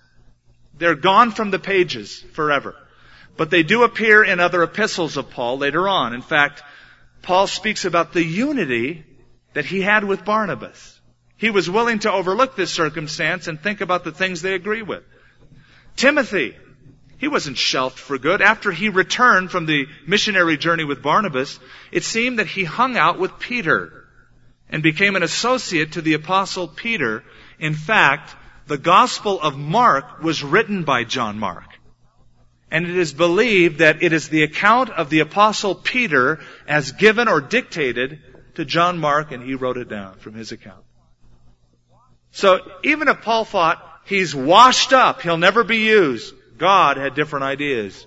They're 0.77 0.95
gone 0.95 1.31
from 1.31 1.51
the 1.51 1.59
pages 1.59 2.25
forever. 2.33 2.75
But 3.37 3.51
they 3.51 3.63
do 3.63 3.85
appear 3.85 4.25
in 4.25 4.41
other 4.41 4.63
epistles 4.63 5.17
of 5.17 5.31
Paul 5.31 5.59
later 5.59 5.89
on. 5.89 6.15
In 6.15 6.23
fact, 6.23 6.63
Paul 7.23 7.47
speaks 7.47 7.85
about 7.85 8.13
the 8.13 8.25
unity 8.25 9.05
that 9.53 9.67
he 9.67 9.83
had 9.83 10.05
with 10.05 10.25
Barnabas. 10.25 11.01
He 11.37 11.51
was 11.51 11.71
willing 11.71 12.01
to 12.01 12.13
overlook 12.13 12.57
this 12.57 12.71
circumstance 12.71 13.49
and 13.49 13.61
think 13.61 13.81
about 13.81 14.05
the 14.05 14.13
things 14.13 14.43
they 14.43 14.55
agree 14.55 14.83
with. 14.83 15.03
Timothy, 15.97 16.57
he 17.19 17.29
wasn't 17.29 17.59
shelved 17.59 17.99
for 17.99 18.19
good. 18.19 18.41
After 18.41 18.73
he 18.73 18.89
returned 18.89 19.51
from 19.51 19.67
the 19.67 19.87
missionary 20.07 20.57
journey 20.57 20.85
with 20.85 21.03
Barnabas, 21.03 21.59
it 21.93 22.05
seemed 22.05 22.39
that 22.39 22.47
he 22.47 22.65
hung 22.65 22.97
out 22.97 23.19
with 23.19 23.39
Peter 23.39 24.07
and 24.71 24.83
became 24.83 25.17
an 25.17 25.23
associate 25.23 25.93
to 25.93 26.03
the 26.03 26.15
apostle 26.15 26.69
Peter. 26.69 27.23
In 27.61 27.75
fact, 27.75 28.35
the 28.67 28.79
Gospel 28.79 29.41
of 29.41 29.57
Mark 29.57 30.23
was 30.23 30.43
written 30.43 30.85
by 30.85 31.05
John 31.05 31.39
Mark. 31.39 31.67
And 32.71 32.87
it 32.87 32.97
is 32.97 33.13
believed 33.13 33.79
that 33.79 34.03
it 34.03 34.13
is 34.13 34.29
the 34.29 34.45
account 34.45 34.91
of 34.91 35.11
the 35.11 35.21
apostle 35.21 35.75
Peter 35.75 36.41
as 36.67 36.93
given 36.93 37.29
or 37.29 37.41
dictated 37.41 38.21
to 38.55 38.65
John 38.65 38.99
Mark 38.99 39.33
and 39.33 39.43
he 39.43 39.55
wrote 39.55 39.77
it 39.77 39.89
down 39.89 40.15
from 40.15 40.35
his 40.35 40.53
account. 40.53 40.85
So 42.31 42.61
even 42.85 43.09
if 43.09 43.23
Paul 43.23 43.45
thought 43.45 43.85
he's 44.05 44.35
washed 44.35 44.93
up, 44.93 45.21
he'll 45.21 45.37
never 45.37 45.65
be 45.65 45.79
used, 45.79 46.33
God 46.57 46.97
had 46.97 47.15
different 47.15 47.45
ideas. 47.45 48.07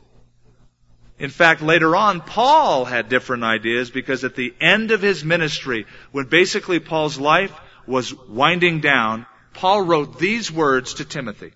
In 1.20 1.30
fact, 1.30 1.62
later 1.62 1.96
on, 1.96 2.22
Paul 2.22 2.86
had 2.86 3.10
different 3.10 3.44
ideas 3.44 3.92
because 3.92 4.24
at 4.24 4.36
the 4.36 4.54
end 4.60 4.92
of 4.92 5.02
his 5.02 5.24
ministry, 5.24 5.86
when 6.12 6.26
basically 6.26 6.80
Paul's 6.80 7.20
life 7.20 7.54
was 7.86 8.14
winding 8.14 8.80
down, 8.80 9.26
Paul 9.54 9.82
wrote 9.82 10.20
these 10.20 10.52
words 10.52 10.96
to 10.96 11.06
Timothy. 11.06 11.54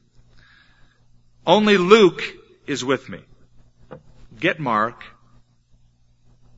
Only 1.46 1.78
Luke 1.78 2.22
is 2.66 2.84
with 2.84 3.10
me. 3.10 3.20
Get 4.40 4.60
Mark 4.60 5.04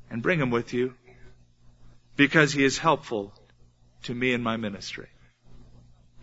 and 0.10 0.22
bring 0.22 0.40
him 0.40 0.50
with 0.50 0.74
you 0.74 0.94
because 2.16 2.52
he 2.52 2.64
is 2.64 2.78
helpful 2.78 3.34
to 4.04 4.14
me 4.14 4.34
in 4.34 4.44
my 4.44 4.58
ministry. 4.58 5.08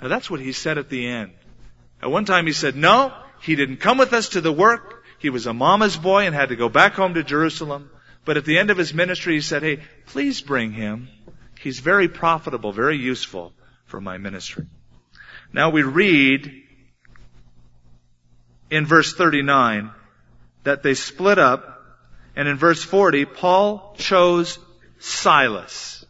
Now 0.00 0.08
that's 0.08 0.30
what 0.30 0.40
he 0.40 0.52
said 0.52 0.78
at 0.78 0.90
the 0.90 1.06
end. 1.06 1.32
At 2.02 2.10
one 2.10 2.24
time 2.24 2.46
he 2.46 2.52
said, 2.52 2.76
no, 2.76 3.14
he 3.40 3.56
didn't 3.56 3.78
come 3.78 3.98
with 3.98 4.12
us 4.12 4.30
to 4.30 4.40
the 4.40 4.52
work. 4.52 5.04
He 5.18 5.30
was 5.30 5.46
a 5.46 5.54
mama's 5.54 5.96
boy 5.96 6.26
and 6.26 6.34
had 6.34 6.50
to 6.50 6.56
go 6.56 6.68
back 6.68 6.94
home 6.94 7.14
to 7.14 7.22
Jerusalem. 7.22 7.90
But 8.24 8.36
at 8.36 8.44
the 8.44 8.58
end 8.58 8.70
of 8.70 8.76
his 8.76 8.92
ministry 8.92 9.34
he 9.34 9.40
said, 9.40 9.62
hey, 9.62 9.82
please 10.06 10.40
bring 10.42 10.72
him. 10.72 11.08
He's 11.60 11.78
very 11.78 12.08
profitable, 12.08 12.72
very 12.72 12.98
useful 12.98 13.54
for 13.86 14.00
my 14.00 14.18
ministry. 14.18 14.66
Now 15.52 15.70
we 15.70 15.82
read 15.82 16.52
in 18.70 18.86
verse 18.86 19.14
39 19.14 19.90
that 20.64 20.82
they 20.82 20.94
split 20.94 21.38
up, 21.38 21.82
and 22.34 22.48
in 22.48 22.56
verse 22.56 22.82
40, 22.82 23.24
Paul 23.24 23.94
chose 23.98 24.58
Silas. 24.98 26.04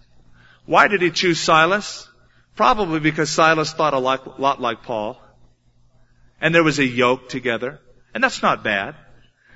Why 0.65 0.89
did 0.89 1.03
he 1.03 1.11
choose 1.11 1.41
Silas? 1.41 2.09
Probably 2.57 3.01
because 3.01 3.31
Silas 3.31 3.73
thought 3.73 3.95
a 3.95 3.99
lot, 3.99 4.41
lot 4.41 4.61
like 4.61 4.83
Paul. 4.83 5.21
And 6.41 6.55
there 6.55 6.65
was 6.65 6.79
a 6.79 6.85
yoke 6.85 7.29
together. 7.29 7.81
And 8.15 8.25
that's 8.25 8.43
not 8.43 8.65
bad. 8.65 8.97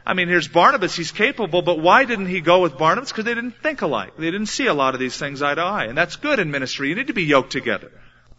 I 0.04 0.14
mean, 0.14 0.28
here's 0.28 0.48
Barnabas, 0.48 0.94
he's 0.94 1.12
capable, 1.12 1.62
but 1.62 1.78
why 1.78 2.04
didn't 2.04 2.26
he 2.26 2.40
go 2.40 2.60
with 2.60 2.78
Barnabas? 2.78 3.10
Because 3.10 3.24
they 3.24 3.34
didn't 3.34 3.56
think 3.62 3.82
alike. 3.82 4.16
They 4.16 4.30
didn't 4.30 4.46
see 4.46 4.66
a 4.66 4.74
lot 4.74 4.94
of 4.94 5.00
these 5.00 5.16
things 5.16 5.42
eye 5.42 5.54
to 5.54 5.60
eye. 5.60 5.84
And 5.86 5.96
that's 5.96 6.16
good 6.16 6.38
in 6.38 6.50
ministry. 6.50 6.88
You 6.88 6.94
need 6.94 7.08
to 7.08 7.12
be 7.12 7.24
yoked 7.24 7.52
together. 7.52 7.90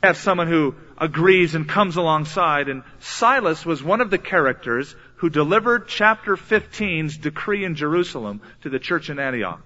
Have 0.04 0.18
someone 0.18 0.48
who 0.48 0.76
agrees 1.02 1.56
and 1.56 1.68
comes 1.68 1.98
alongside. 1.98 2.70
And 2.70 2.84
Silas 3.00 3.66
was 3.66 3.84
one 3.84 4.00
of 4.00 4.12
the 4.12 4.20
characters 4.20 4.96
who 5.16 5.30
delivered 5.30 5.88
chapter 5.88 6.38
15's 6.38 7.18
decree 7.18 7.66
in 7.66 7.76
Jerusalem 7.76 8.42
to 8.62 8.70
the 8.70 8.80
church 8.80 9.10
in 9.10 9.20
Antioch. 9.20 9.62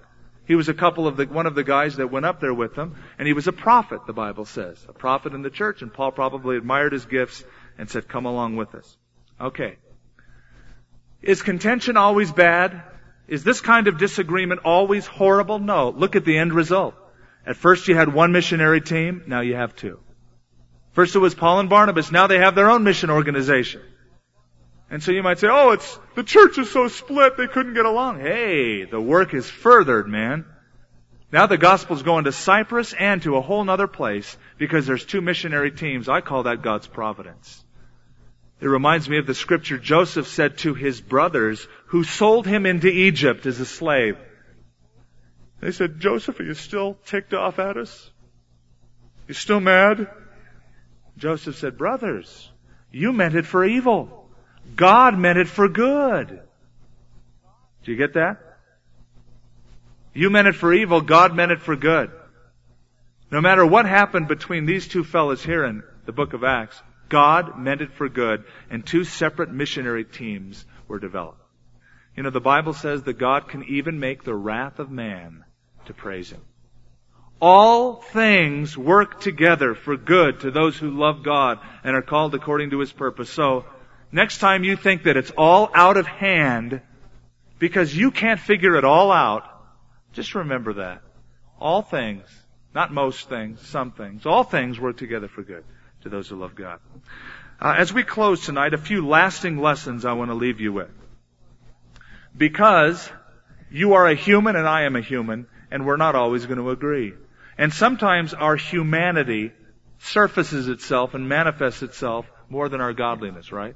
He 0.48 0.56
was 0.56 0.70
a 0.70 0.74
couple 0.74 1.08
of 1.08 1.18
the, 1.18 1.26
one 1.26 1.46
of 1.46 1.56
the 1.56 1.64
guys 1.64 1.98
that 1.98 2.12
went 2.12 2.26
up 2.26 2.40
there 2.40 2.54
with 2.54 2.76
them, 2.76 2.96
and 3.18 3.28
he 3.28 3.34
was 3.34 3.48
a 3.48 3.52
prophet, 3.52 4.06
the 4.06 4.14
Bible 4.14 4.46
says. 4.46 4.84
A 4.88 4.94
prophet 4.94 5.34
in 5.34 5.42
the 5.42 5.50
church, 5.50 5.82
and 5.82 5.94
Paul 5.94 6.12
probably 6.12 6.56
admired 6.56 6.94
his 6.94 7.06
gifts 7.06 7.44
and 7.78 7.90
said, 7.90 8.08
come 8.08 8.26
along 8.26 8.56
with 8.56 8.76
us. 8.76 8.98
Okay. 9.42 9.78
Is 11.22 11.42
contention 11.42 11.98
always 11.98 12.32
bad? 12.32 12.84
Is 13.28 13.44
this 13.44 13.60
kind 13.60 13.88
of 13.88 13.98
disagreement 13.98 14.62
always 14.64 15.08
horrible? 15.08 15.58
No. 15.58 15.90
Look 15.90 16.16
at 16.16 16.26
the 16.26 16.38
end 16.38 16.54
result. 16.54 16.94
At 17.46 17.58
first 17.58 17.88
you 17.88 17.96
had 17.96 18.14
one 18.14 18.32
missionary 18.32 18.82
team, 18.82 19.24
now 19.28 19.42
you 19.42 19.56
have 19.56 19.76
two. 19.76 20.00
First 20.96 21.14
it 21.14 21.20
was 21.20 21.36
Paul 21.36 21.60
and 21.60 21.70
Barnabas, 21.70 22.10
now 22.10 22.28
they 22.28 22.40
have 22.40 22.56
their 22.56 22.70
own 22.70 22.86
mission 22.86 23.10
organization. 23.10 23.82
And 24.90 25.04
so 25.04 25.12
you 25.12 25.24
might 25.24 25.40
say, 25.40 25.50
oh, 25.52 25.72
it's, 25.72 26.00
the 26.16 26.24
church 26.24 26.58
is 26.58 26.72
so 26.72 26.88
split, 26.88 27.36
they 27.36 27.48
couldn't 27.48 27.74
get 27.74 27.86
along. 27.86 28.22
Hey, 28.22 28.86
the 28.86 29.02
work 29.02 29.34
is 29.34 29.50
furthered, 29.50 30.08
man. 30.08 30.46
Now 31.34 31.48
the 31.48 31.58
gospel's 31.58 32.02
going 32.02 32.24
to 32.26 32.32
Cyprus 32.32 32.94
and 32.94 33.22
to 33.24 33.36
a 33.36 33.42
whole 33.42 33.66
nother 33.66 33.88
place 33.88 34.38
because 34.58 34.88
there's 34.88 35.06
two 35.06 35.20
missionary 35.20 35.72
teams. 35.72 36.08
I 36.08 36.22
call 36.22 36.44
that 36.44 36.62
God's 36.62 36.88
providence. 36.88 37.62
It 38.62 38.68
reminds 38.68 39.10
me 39.10 39.18
of 39.18 39.28
the 39.28 39.34
scripture 39.34 39.78
Joseph 39.78 40.28
said 40.28 40.60
to 40.60 40.74
his 40.76 41.02
brothers 41.02 41.68
who 41.88 42.06
sold 42.06 42.48
him 42.48 42.66
into 42.66 42.88
Egypt 42.88 43.46
as 43.48 43.60
a 43.60 43.66
slave. 43.66 44.18
They 45.60 45.72
said, 45.72 46.00
Joseph, 46.00 46.40
are 46.40 46.44
you 46.44 46.54
still 46.54 46.98
ticked 47.06 47.34
off 47.34 47.60
at 47.60 47.76
us? 47.76 48.10
You 49.28 49.34
still 49.34 49.60
mad? 49.60 50.08
Joseph 51.18 51.58
said, 51.58 51.78
brothers, 51.78 52.50
you 52.92 53.14
meant 53.14 53.36
it 53.36 53.46
for 53.46 53.64
evil. 53.64 54.30
God 54.76 55.18
meant 55.18 55.38
it 55.38 55.48
for 55.48 55.68
good. 55.70 56.42
Do 57.84 57.92
you 57.92 57.98
get 57.98 58.14
that? 58.14 58.38
You 60.14 60.30
meant 60.30 60.48
it 60.48 60.56
for 60.56 60.74
evil, 60.74 61.02
God 61.02 61.36
meant 61.36 61.52
it 61.52 61.62
for 61.62 61.76
good. 61.76 62.12
No 63.32 63.42
matter 63.42 63.66
what 63.66 63.86
happened 63.86 64.28
between 64.28 64.66
these 64.66 64.88
two 64.88 65.04
fellows 65.04 65.44
here 65.44 65.66
in 65.66 65.84
the 66.06 66.12
book 66.12 66.34
of 66.34 66.44
Acts, 66.44 66.82
God 67.10 67.60
meant 67.60 67.82
it 67.82 67.92
for 67.94 68.10
good, 68.10 68.46
and 68.70 68.86
two 68.86 69.04
separate 69.04 69.52
missionary 69.52 70.06
teams 70.06 70.66
were 70.88 71.00
developed. 71.00 71.42
You 72.16 72.24
know, 72.24 72.30
the 72.30 72.40
Bible 72.40 72.74
says 72.74 73.04
that 73.04 73.18
God 73.18 73.50
can 73.50 73.64
even 73.66 74.00
make 74.00 74.24
the 74.24 74.34
wrath 74.34 74.80
of 74.80 74.90
man 74.90 75.44
to 75.86 75.94
praise 75.94 76.32
Him. 76.32 76.42
All 77.42 77.96
things 77.96 78.78
work 78.78 79.20
together 79.20 79.76
for 79.76 79.98
good 79.98 80.42
to 80.42 80.52
those 80.52 80.78
who 80.78 80.90
love 80.92 81.24
God 81.24 81.60
and 81.84 81.96
are 81.96 82.02
called 82.02 82.34
according 82.34 82.70
to 82.72 82.80
His 82.80 82.92
purpose. 82.92 83.30
So, 83.30 83.66
next 84.12 84.40
time 84.40 84.64
you 84.64 84.78
think 84.78 85.04
that 85.04 85.18
it's 85.18 85.32
all 85.32 85.70
out 85.74 85.98
of 85.98 86.08
hand 86.08 86.82
because 87.60 87.96
you 87.96 88.12
can't 88.12 88.40
figure 88.40 88.76
it 88.76 88.86
all 88.86 89.12
out, 89.12 89.44
just 90.14 90.34
remember 90.36 90.74
that. 90.74 91.02
All 91.60 91.82
things, 91.82 92.24
not 92.74 92.94
most 92.94 93.28
things, 93.30 93.62
some 93.68 93.92
things, 93.92 94.26
all 94.26 94.44
things 94.44 94.80
work 94.80 94.98
together 94.98 95.28
for 95.28 95.44
good 95.44 95.64
to 96.02 96.10
those 96.10 96.30
who 96.30 96.38
love 96.38 96.56
God. 96.56 96.80
Uh, 97.60 97.76
as 97.78 97.94
we 97.94 98.04
close 98.04 98.46
tonight, 98.46 98.74
a 98.74 98.78
few 98.78 99.08
lasting 99.08 99.58
lessons 99.58 100.06
I 100.06 100.14
want 100.14 100.30
to 100.30 100.36
leave 100.36 100.60
you 100.60 100.74
with. 100.74 100.92
Because 102.36 103.10
you 103.72 103.94
are 103.94 104.08
a 104.08 104.16
human 104.16 104.56
and 104.56 104.68
I 104.68 104.84
am 104.84 104.96
a 104.96 105.02
human, 105.02 105.48
and 105.72 105.86
we're 105.86 105.98
not 105.98 106.16
always 106.16 106.46
going 106.46 106.60
to 106.60 106.70
agree. 106.70 107.14
And 107.58 107.74
sometimes 107.74 108.34
our 108.34 108.56
humanity 108.56 109.52
surfaces 110.00 110.68
itself 110.68 111.14
and 111.14 111.30
manifests 111.30 111.84
itself 111.84 112.30
more 112.50 112.70
than 112.70 112.82
our 112.82 112.94
godliness, 112.94 113.52
right? 113.52 113.76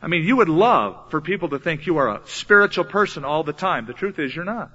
I 0.00 0.06
mean, 0.06 0.24
you 0.24 0.36
would 0.36 0.48
love 0.48 1.10
for 1.10 1.20
people 1.20 1.50
to 1.50 1.58
think 1.58 1.86
you 1.86 1.98
are 1.98 2.16
a 2.16 2.26
spiritual 2.26 2.84
person 2.84 3.24
all 3.24 3.42
the 3.42 3.52
time. 3.52 3.86
The 3.86 3.92
truth 3.92 4.18
is 4.18 4.34
you're 4.34 4.44
not. 4.44 4.70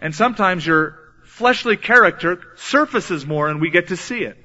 And 0.00 0.14
sometimes 0.14 0.66
your 0.66 0.98
fleshly 1.24 1.76
character 1.76 2.40
surfaces 2.56 3.24
more 3.24 3.48
and 3.48 3.60
we 3.60 3.70
get 3.70 3.88
to 3.88 3.96
see 3.96 4.24
it. 4.24 4.36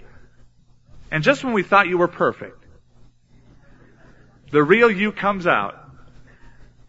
And 1.10 1.24
just 1.24 1.44
when 1.44 1.54
we 1.54 1.64
thought 1.64 1.88
you 1.88 1.98
were 1.98 2.08
perfect, 2.08 2.64
the 4.52 4.64
real 4.64 4.92
you 4.92 5.12
comes 5.12 5.48
out. 5.48 5.76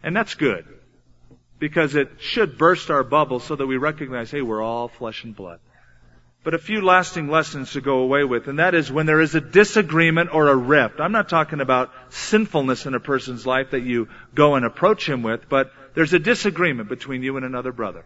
And 0.02 0.14
that's 0.14 0.34
good. 0.34 0.66
Because 1.58 1.94
it 1.94 2.10
should 2.20 2.56
burst 2.56 2.90
our 2.90 3.02
bubble 3.02 3.40
so 3.40 3.56
that 3.56 3.66
we 3.66 3.76
recognize, 3.76 4.30
hey, 4.30 4.42
we're 4.42 4.62
all 4.62 4.88
flesh 4.88 5.24
and 5.24 5.34
blood. 5.34 5.60
But 6.44 6.54
a 6.54 6.58
few 6.58 6.82
lasting 6.82 7.28
lessons 7.28 7.72
to 7.72 7.80
go 7.80 7.98
away 7.98 8.22
with, 8.22 8.46
and 8.46 8.60
that 8.60 8.74
is 8.74 8.92
when 8.92 9.06
there 9.06 9.20
is 9.20 9.34
a 9.34 9.40
disagreement 9.40 10.32
or 10.32 10.48
a 10.48 10.56
rift. 10.56 11.00
I'm 11.00 11.12
not 11.12 11.28
talking 11.28 11.60
about 11.60 11.90
sinfulness 12.10 12.86
in 12.86 12.94
a 12.94 13.00
person's 13.00 13.44
life 13.44 13.72
that 13.72 13.82
you 13.82 14.08
go 14.34 14.54
and 14.54 14.64
approach 14.64 15.08
him 15.08 15.22
with, 15.22 15.48
but 15.48 15.72
there's 15.94 16.12
a 16.12 16.18
disagreement 16.18 16.88
between 16.88 17.22
you 17.22 17.36
and 17.36 17.44
another 17.44 17.72
brother. 17.72 18.04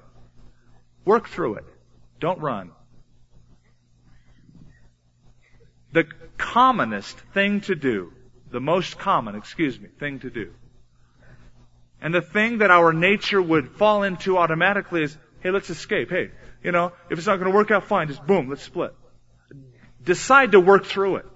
Work 1.05 1.29
through 1.29 1.57
it. 1.57 1.65
Don't 2.21 2.41
run. 2.41 2.73
the 5.93 6.05
commonest 6.39 7.19
thing 7.35 7.61
to 7.63 7.75
do, 7.75 8.13
the 8.51 8.61
most 8.61 8.99
common, 8.99 9.35
excuse 9.35 9.79
me, 9.79 9.89
thing 9.99 10.21
to 10.21 10.31
do. 10.31 10.53
And 12.03 12.13
the 12.13 12.21
thing 12.21 12.59
that 12.59 12.73
our 12.73 12.93
nature 12.93 13.41
would 13.41 13.71
fall 13.71 14.03
into 14.03 14.37
automatically 14.37 15.05
is, 15.05 15.17
hey, 15.41 15.53
let's 15.53 15.71
escape. 15.71 16.11
Hey, 16.11 16.33
you 16.63 16.73
know, 16.73 16.93
if 17.09 17.17
it's 17.17 17.29
not 17.29 17.37
going 17.37 17.51
to 17.51 17.57
work 17.57 17.71
out, 17.71 17.85
fine, 17.85 18.09
just 18.09 18.27
boom, 18.27 18.49
let's 18.51 18.63
split. 18.63 18.93
Decide 20.03 20.53
to 20.53 20.61
work 20.61 20.85
through 20.85 21.17
it. 21.17 21.27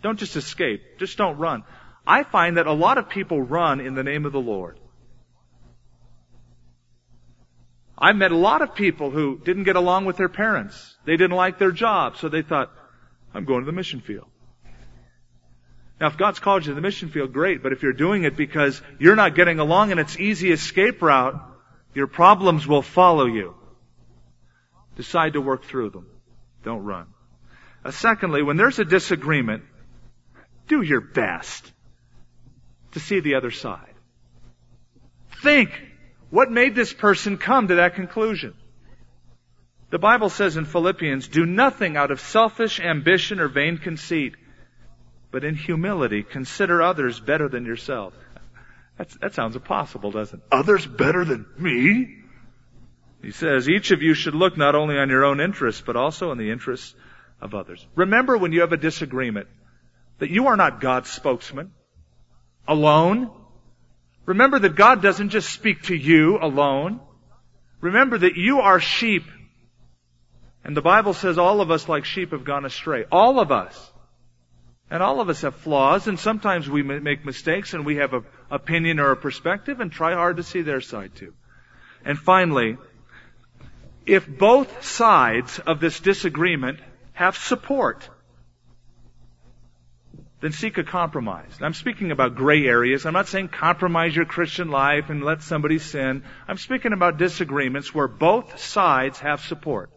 Don't 0.00 0.16
just 0.18 0.36
escape. 0.36 0.98
Just 0.98 1.18
don't 1.18 1.38
run. 1.38 1.64
I 2.06 2.22
find 2.22 2.56
that 2.56 2.68
a 2.68 2.72
lot 2.72 2.98
of 2.98 3.08
people 3.08 3.42
run 3.42 3.80
in 3.80 3.94
the 3.94 4.04
name 4.04 4.26
of 4.26 4.32
the 4.32 4.40
Lord. 4.40 4.78
I 7.98 8.12
met 8.12 8.30
a 8.30 8.36
lot 8.36 8.62
of 8.62 8.76
people 8.76 9.10
who 9.10 9.38
didn't 9.38 9.64
get 9.64 9.74
along 9.74 10.04
with 10.04 10.16
their 10.16 10.28
parents. 10.28 10.96
They 11.04 11.16
didn't 11.16 11.36
like 11.36 11.58
their 11.58 11.72
job, 11.72 12.16
so 12.16 12.28
they 12.28 12.42
thought, 12.42 12.70
I'm 13.32 13.44
going 13.44 13.60
to 13.60 13.66
the 13.66 13.72
mission 13.72 14.00
field. 14.00 14.28
Now, 16.00 16.08
if 16.08 16.16
God's 16.16 16.40
called 16.40 16.66
you 16.66 16.72
to 16.72 16.74
the 16.74 16.80
mission 16.80 17.08
field, 17.08 17.32
great. 17.32 17.62
But 17.62 17.72
if 17.72 17.82
you're 17.82 17.92
doing 17.92 18.24
it 18.24 18.36
because 18.36 18.80
you're 18.98 19.16
not 19.16 19.34
getting 19.34 19.60
along 19.60 19.90
and 19.90 20.00
it's 20.00 20.18
easy 20.18 20.50
escape 20.50 21.00
route, 21.00 21.40
your 21.94 22.08
problems 22.08 22.66
will 22.66 22.82
follow 22.82 23.26
you. 23.26 23.54
Decide 24.96 25.34
to 25.34 25.40
work 25.40 25.64
through 25.64 25.90
them. 25.90 26.06
Don't 26.64 26.82
run. 26.82 27.06
Uh, 27.84 27.90
secondly, 27.90 28.42
when 28.42 28.56
there's 28.56 28.78
a 28.78 28.84
disagreement, 28.84 29.62
do 30.66 30.82
your 30.82 31.00
best 31.00 31.70
to 32.92 33.00
see 33.00 33.20
the 33.20 33.34
other 33.34 33.50
side. 33.50 33.94
Think, 35.42 35.70
what 36.30 36.50
made 36.50 36.74
this 36.74 36.92
person 36.92 37.36
come 37.38 37.68
to 37.68 37.76
that 37.76 37.94
conclusion? 37.94 38.54
The 39.90 39.98
Bible 39.98 40.30
says 40.30 40.56
in 40.56 40.64
Philippians, 40.64 41.28
do 41.28 41.44
nothing 41.44 41.96
out 41.96 42.10
of 42.10 42.20
selfish 42.20 42.80
ambition 42.80 43.38
or 43.38 43.48
vain 43.48 43.78
conceit, 43.78 44.34
but 45.34 45.42
in 45.42 45.56
humility 45.56 46.22
consider 46.22 46.80
others 46.80 47.18
better 47.18 47.48
than 47.48 47.66
yourself. 47.66 48.14
That's, 48.96 49.16
that 49.16 49.34
sounds 49.34 49.56
impossible, 49.56 50.12
doesn't 50.12 50.38
it? 50.38 50.44
Others 50.52 50.86
better 50.86 51.24
than 51.24 51.44
me? 51.58 52.18
He 53.20 53.32
says, 53.32 53.68
each 53.68 53.90
of 53.90 54.00
you 54.00 54.14
should 54.14 54.36
look 54.36 54.56
not 54.56 54.76
only 54.76 54.96
on 54.96 55.08
your 55.08 55.24
own 55.24 55.40
interests, 55.40 55.82
but 55.84 55.96
also 55.96 56.30
on 56.30 56.38
the 56.38 56.52
interests 56.52 56.94
of 57.40 57.52
others. 57.52 57.84
Remember 57.96 58.38
when 58.38 58.52
you 58.52 58.60
have 58.60 58.72
a 58.72 58.76
disagreement 58.76 59.48
that 60.20 60.30
you 60.30 60.46
are 60.46 60.56
not 60.56 60.80
God's 60.80 61.10
spokesman 61.10 61.72
alone. 62.68 63.28
Remember 64.26 64.60
that 64.60 64.76
God 64.76 65.02
doesn't 65.02 65.30
just 65.30 65.50
speak 65.50 65.82
to 65.84 65.96
you 65.96 66.38
alone. 66.40 67.00
Remember 67.80 68.18
that 68.18 68.36
you 68.36 68.60
are 68.60 68.78
sheep 68.78 69.24
and 70.62 70.76
the 70.76 70.80
Bible 70.80 71.12
says 71.12 71.38
all 71.38 71.60
of 71.60 71.72
us 71.72 71.88
like 71.88 72.04
sheep 72.04 72.30
have 72.30 72.44
gone 72.44 72.64
astray. 72.64 73.04
All 73.10 73.40
of 73.40 73.50
us. 73.50 73.90
And 74.90 75.02
all 75.02 75.20
of 75.20 75.28
us 75.28 75.40
have 75.42 75.56
flaws, 75.56 76.06
and 76.06 76.20
sometimes 76.20 76.68
we 76.68 76.82
make 76.82 77.24
mistakes, 77.24 77.74
and 77.74 77.86
we 77.86 77.96
have 77.96 78.12
an 78.12 78.24
opinion 78.50 79.00
or 79.00 79.10
a 79.10 79.16
perspective, 79.16 79.80
and 79.80 79.90
try 79.90 80.14
hard 80.14 80.36
to 80.36 80.42
see 80.42 80.62
their 80.62 80.80
side 80.80 81.14
too. 81.14 81.32
And 82.04 82.18
finally, 82.18 82.76
if 84.06 84.28
both 84.28 84.84
sides 84.84 85.58
of 85.58 85.80
this 85.80 85.98
disagreement 86.00 86.80
have 87.14 87.36
support, 87.36 88.08
then 90.40 90.52
seek 90.52 90.76
a 90.76 90.84
compromise. 90.84 91.58
I'm 91.62 91.72
speaking 91.72 92.10
about 92.10 92.34
gray 92.34 92.66
areas. 92.66 93.06
I'm 93.06 93.14
not 93.14 93.28
saying 93.28 93.48
compromise 93.48 94.14
your 94.14 94.26
Christian 94.26 94.68
life 94.68 95.08
and 95.08 95.24
let 95.24 95.42
somebody 95.42 95.78
sin. 95.78 96.22
I'm 96.46 96.58
speaking 96.58 96.92
about 96.92 97.16
disagreements 97.16 97.94
where 97.94 98.08
both 98.08 98.58
sides 98.58 99.20
have 99.20 99.40
support. 99.40 99.90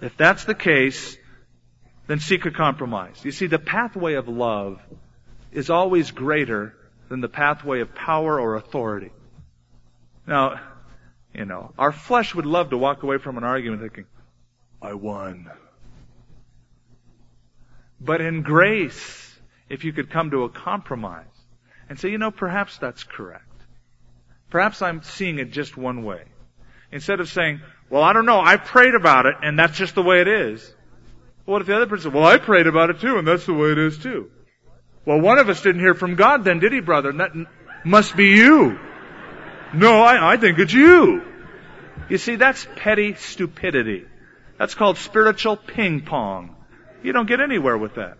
If 0.00 0.16
that's 0.16 0.44
the 0.44 0.54
case, 0.54 1.18
then 2.06 2.20
seek 2.20 2.44
a 2.46 2.50
compromise. 2.50 3.24
You 3.24 3.32
see, 3.32 3.46
the 3.46 3.58
pathway 3.58 4.14
of 4.14 4.28
love 4.28 4.80
is 5.52 5.70
always 5.70 6.10
greater 6.10 6.74
than 7.08 7.20
the 7.20 7.28
pathway 7.28 7.80
of 7.80 7.94
power 7.94 8.40
or 8.40 8.56
authority. 8.56 9.10
Now, 10.26 10.60
you 11.32 11.44
know, 11.44 11.72
our 11.78 11.92
flesh 11.92 12.34
would 12.34 12.46
love 12.46 12.70
to 12.70 12.78
walk 12.78 13.02
away 13.02 13.18
from 13.18 13.36
an 13.36 13.44
argument 13.44 13.82
thinking, 13.82 14.06
I 14.80 14.94
won. 14.94 15.50
But 18.00 18.20
in 18.20 18.42
grace, 18.42 19.38
if 19.68 19.84
you 19.84 19.92
could 19.92 20.10
come 20.10 20.30
to 20.30 20.44
a 20.44 20.48
compromise 20.48 21.24
and 21.88 21.98
say, 21.98 22.10
you 22.10 22.18
know, 22.18 22.30
perhaps 22.30 22.78
that's 22.78 23.04
correct. 23.04 23.44
Perhaps 24.50 24.82
I'm 24.82 25.02
seeing 25.02 25.38
it 25.38 25.50
just 25.50 25.76
one 25.76 26.04
way. 26.04 26.22
Instead 26.92 27.20
of 27.20 27.28
saying, 27.28 27.60
well, 27.90 28.02
I 28.02 28.12
don't 28.12 28.26
know, 28.26 28.40
I 28.40 28.56
prayed 28.56 28.94
about 28.94 29.26
it 29.26 29.34
and 29.42 29.58
that's 29.58 29.76
just 29.76 29.94
the 29.94 30.02
way 30.02 30.20
it 30.20 30.28
is. 30.28 30.74
What 31.46 31.62
if 31.62 31.68
the 31.68 31.76
other 31.76 31.86
person, 31.86 32.12
well, 32.12 32.26
I 32.26 32.36
prayed 32.36 32.66
about 32.66 32.90
it 32.90 33.00
too 33.00 33.16
and 33.16 33.26
that's 33.26 33.46
the 33.46 33.54
way 33.54 33.72
it 33.72 33.78
is 33.78 33.96
too. 33.96 34.30
Well, 35.06 35.20
one 35.20 35.38
of 35.38 35.48
us 35.48 35.62
didn't 35.62 35.80
hear 35.80 35.94
from 35.94 36.16
God 36.16 36.44
then, 36.44 36.58
did 36.58 36.72
he, 36.72 36.80
brother? 36.80 37.12
That 37.12 37.30
must 37.84 38.16
be 38.16 38.26
you. 38.26 38.78
No, 39.72 40.02
I, 40.02 40.32
I 40.32 40.36
think 40.36 40.58
it's 40.58 40.72
you. 40.72 41.22
You 42.08 42.18
see, 42.18 42.36
that's 42.36 42.66
petty 42.76 43.14
stupidity. 43.14 44.04
That's 44.58 44.74
called 44.74 44.98
spiritual 44.98 45.56
ping 45.56 46.02
pong. 46.02 46.56
You 47.02 47.12
don't 47.12 47.26
get 47.26 47.40
anywhere 47.40 47.78
with 47.78 47.94
that. 47.94 48.18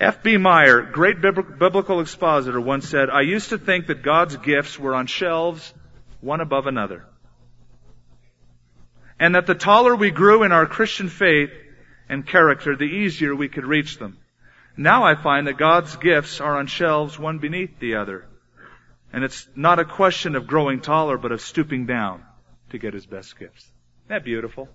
F.B. 0.00 0.36
Meyer, 0.36 0.82
great 0.82 1.20
biblical 1.20 2.00
expositor, 2.00 2.60
once 2.60 2.88
said, 2.88 3.10
I 3.10 3.22
used 3.22 3.50
to 3.50 3.58
think 3.58 3.88
that 3.88 4.02
God's 4.02 4.36
gifts 4.36 4.78
were 4.78 4.94
on 4.94 5.06
shelves, 5.06 5.74
one 6.20 6.40
above 6.40 6.66
another. 6.66 7.04
And 9.20 9.34
that 9.34 9.46
the 9.46 9.54
taller 9.54 9.94
we 9.96 10.10
grew 10.10 10.42
in 10.42 10.52
our 10.52 10.66
Christian 10.66 11.08
faith 11.08 11.50
and 12.08 12.26
character, 12.26 12.76
the 12.76 12.84
easier 12.84 13.34
we 13.34 13.48
could 13.48 13.64
reach 13.64 13.98
them. 13.98 14.18
Now 14.76 15.04
I 15.04 15.14
find 15.14 15.46
that 15.46 15.58
God's 15.58 15.96
gifts 15.96 16.40
are 16.40 16.56
on 16.56 16.66
shelves 16.66 17.18
one 17.18 17.38
beneath 17.38 17.78
the 17.80 17.96
other. 17.96 18.26
And 19.12 19.24
it's 19.24 19.48
not 19.56 19.78
a 19.78 19.84
question 19.84 20.36
of 20.36 20.46
growing 20.46 20.80
taller, 20.80 21.18
but 21.18 21.32
of 21.32 21.40
stooping 21.40 21.86
down 21.86 22.22
to 22.70 22.78
get 22.78 22.94
his 22.94 23.06
best 23.06 23.38
gifts. 23.38 23.62
Isn't 23.62 24.08
that 24.08 24.24
beautiful? 24.24 24.68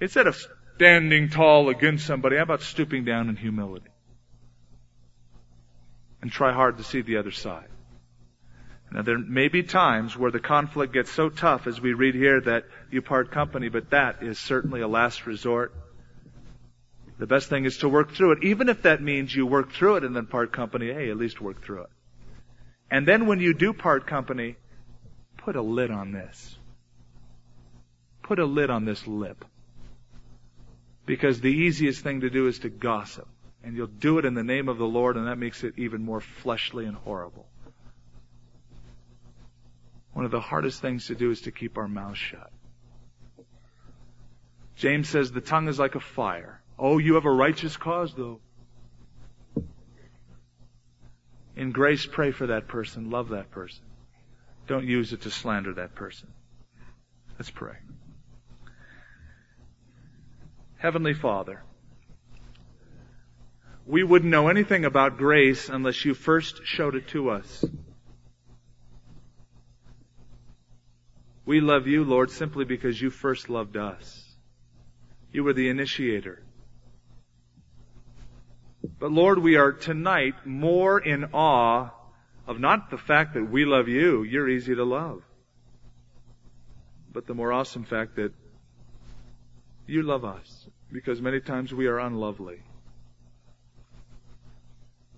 Instead 0.00 0.26
of 0.26 0.36
standing 0.76 1.28
tall 1.28 1.68
against 1.68 2.06
somebody, 2.06 2.36
how 2.36 2.42
about 2.42 2.62
stooping 2.62 3.04
down 3.04 3.28
in 3.28 3.36
humility? 3.36 3.90
and 6.24 6.32
try 6.32 6.54
hard 6.54 6.78
to 6.78 6.82
see 6.82 7.02
the 7.02 7.18
other 7.18 7.30
side. 7.30 7.68
Now 8.94 9.02
there 9.02 9.18
may 9.18 9.48
be 9.48 9.64
times 9.64 10.16
where 10.16 10.30
the 10.30 10.38
conflict 10.38 10.92
gets 10.92 11.10
so 11.10 11.28
tough 11.28 11.66
as 11.66 11.80
we 11.80 11.94
read 11.94 12.14
here 12.14 12.40
that 12.42 12.64
you 12.92 13.02
part 13.02 13.32
company, 13.32 13.68
but 13.68 13.90
that 13.90 14.22
is 14.22 14.38
certainly 14.38 14.82
a 14.82 14.88
last 14.88 15.26
resort. 15.26 15.74
The 17.18 17.26
best 17.26 17.48
thing 17.48 17.64
is 17.64 17.78
to 17.78 17.88
work 17.88 18.12
through 18.12 18.32
it, 18.32 18.44
even 18.44 18.68
if 18.68 18.82
that 18.82 19.02
means 19.02 19.34
you 19.34 19.46
work 19.46 19.72
through 19.72 19.96
it 19.96 20.04
and 20.04 20.14
then 20.14 20.26
part 20.26 20.52
company. 20.52 20.92
Hey, 20.92 21.10
at 21.10 21.16
least 21.16 21.40
work 21.40 21.64
through 21.64 21.82
it. 21.82 21.90
And 22.88 23.06
then 23.06 23.26
when 23.26 23.40
you 23.40 23.52
do 23.52 23.72
part 23.72 24.06
company, 24.06 24.54
put 25.38 25.56
a 25.56 25.62
lid 25.62 25.90
on 25.90 26.12
this. 26.12 26.56
Put 28.22 28.38
a 28.38 28.46
lid 28.46 28.70
on 28.70 28.84
this 28.84 29.04
lip. 29.08 29.44
Because 31.04 31.40
the 31.40 31.48
easiest 31.48 32.02
thing 32.02 32.20
to 32.20 32.30
do 32.30 32.46
is 32.46 32.60
to 32.60 32.68
gossip 32.68 33.28
and 33.64 33.74
you'll 33.74 33.86
do 33.86 34.18
it 34.18 34.24
in 34.24 34.34
the 34.34 34.44
name 34.44 34.68
of 34.68 34.78
the 34.78 34.86
Lord, 34.86 35.16
and 35.16 35.26
that 35.26 35.38
makes 35.38 35.64
it 35.64 35.74
even 35.78 36.04
more 36.04 36.20
fleshly 36.20 36.84
and 36.84 36.96
horrible. 36.96 37.46
One 40.14 40.24
of 40.24 40.30
the 40.30 40.40
hardest 40.40 40.80
things 40.80 41.08
to 41.08 41.14
do 41.14 41.30
is 41.30 41.42
to 41.42 41.50
keep 41.50 41.76
our 41.76 41.88
mouths 41.88 42.18
shut. 42.18 42.50
James 44.76 45.08
says 45.08 45.30
the 45.30 45.40
tongue 45.40 45.68
is 45.68 45.78
like 45.78 45.96
a 45.96 46.00
fire. 46.00 46.60
Oh, 46.78 46.98
you 46.98 47.14
have 47.14 47.26
a 47.26 47.30
righteous 47.30 47.76
cause 47.76 48.14
though. 48.14 48.40
In 51.56 51.70
grace, 51.72 52.06
pray 52.06 52.30
for 52.32 52.48
that 52.48 52.66
person. 52.66 53.10
Love 53.10 53.28
that 53.28 53.50
person. 53.50 53.84
Don't 54.66 54.86
use 54.86 55.12
it 55.12 55.22
to 55.22 55.30
slander 55.30 55.74
that 55.74 55.94
person. 55.94 56.28
Let's 57.38 57.50
pray. 57.50 57.76
Heavenly 60.76 61.14
Father, 61.14 61.62
we 63.86 64.02
wouldn't 64.02 64.30
know 64.30 64.48
anything 64.48 64.84
about 64.84 65.18
grace 65.18 65.68
unless 65.68 66.04
you 66.04 66.14
first 66.14 66.60
showed 66.64 66.94
it 66.94 67.08
to 67.08 67.30
us. 67.30 67.64
We 71.46 71.60
love 71.60 71.86
you, 71.86 72.04
Lord, 72.04 72.30
simply 72.30 72.64
because 72.64 73.00
you 73.00 73.10
first 73.10 73.50
loved 73.50 73.76
us. 73.76 74.24
You 75.32 75.44
were 75.44 75.52
the 75.52 75.68
initiator. 75.68 76.42
But 78.98 79.12
Lord, 79.12 79.38
we 79.38 79.56
are 79.56 79.72
tonight 79.72 80.46
more 80.46 80.98
in 80.98 81.24
awe 81.32 81.90
of 82.46 82.60
not 82.60 82.90
the 82.90 82.98
fact 82.98 83.34
that 83.34 83.50
we 83.50 83.64
love 83.64 83.88
you, 83.88 84.22
you're 84.22 84.48
easy 84.48 84.74
to 84.74 84.84
love, 84.84 85.22
but 87.12 87.26
the 87.26 87.34
more 87.34 87.52
awesome 87.52 87.84
fact 87.84 88.16
that 88.16 88.32
you 89.86 90.02
love 90.02 90.24
us 90.24 90.66
because 90.92 91.20
many 91.20 91.40
times 91.40 91.72
we 91.72 91.86
are 91.86 91.98
unlovely. 91.98 92.62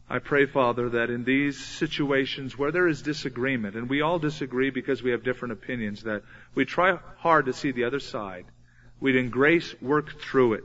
I 0.08 0.20
pray, 0.20 0.46
Father, 0.46 0.90
that 0.90 1.10
in 1.10 1.24
these 1.24 1.58
situations 1.58 2.56
where 2.56 2.70
there 2.70 2.86
is 2.86 3.02
disagreement, 3.02 3.74
and 3.74 3.88
we 3.88 4.02
all 4.02 4.20
disagree 4.20 4.70
because 4.70 5.02
we 5.02 5.10
have 5.10 5.24
different 5.24 5.52
opinions, 5.52 6.04
that 6.04 6.22
we 6.54 6.64
try 6.64 6.96
hard 7.18 7.46
to 7.46 7.52
see 7.52 7.72
the 7.72 7.84
other 7.84 7.98
side. 7.98 8.44
We'd 9.00 9.16
in 9.16 9.30
grace 9.30 9.74
work 9.82 10.20
through 10.20 10.54
it. 10.54 10.64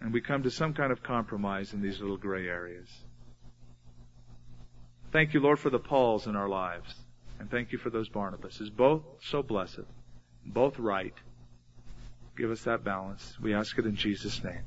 And 0.00 0.12
we 0.12 0.20
come 0.20 0.42
to 0.42 0.50
some 0.50 0.74
kind 0.74 0.90
of 0.90 1.02
compromise 1.02 1.72
in 1.72 1.80
these 1.80 2.00
little 2.00 2.16
gray 2.16 2.48
areas. 2.48 2.88
Thank 5.12 5.34
you, 5.34 5.40
Lord, 5.40 5.58
for 5.58 5.70
the 5.70 5.78
Pauls 5.78 6.26
in 6.26 6.34
our 6.34 6.48
lives. 6.48 6.94
And 7.38 7.50
thank 7.50 7.72
you 7.72 7.78
for 7.78 7.90
those 7.90 8.08
Barnabases. 8.08 8.74
Both 8.74 9.02
so 9.22 9.42
blessed. 9.42 9.80
Both 10.44 10.78
right. 10.78 11.14
Give 12.36 12.50
us 12.50 12.62
that 12.62 12.82
balance. 12.82 13.36
We 13.40 13.54
ask 13.54 13.78
it 13.78 13.86
in 13.86 13.96
Jesus' 13.96 14.42
name. 14.42 14.62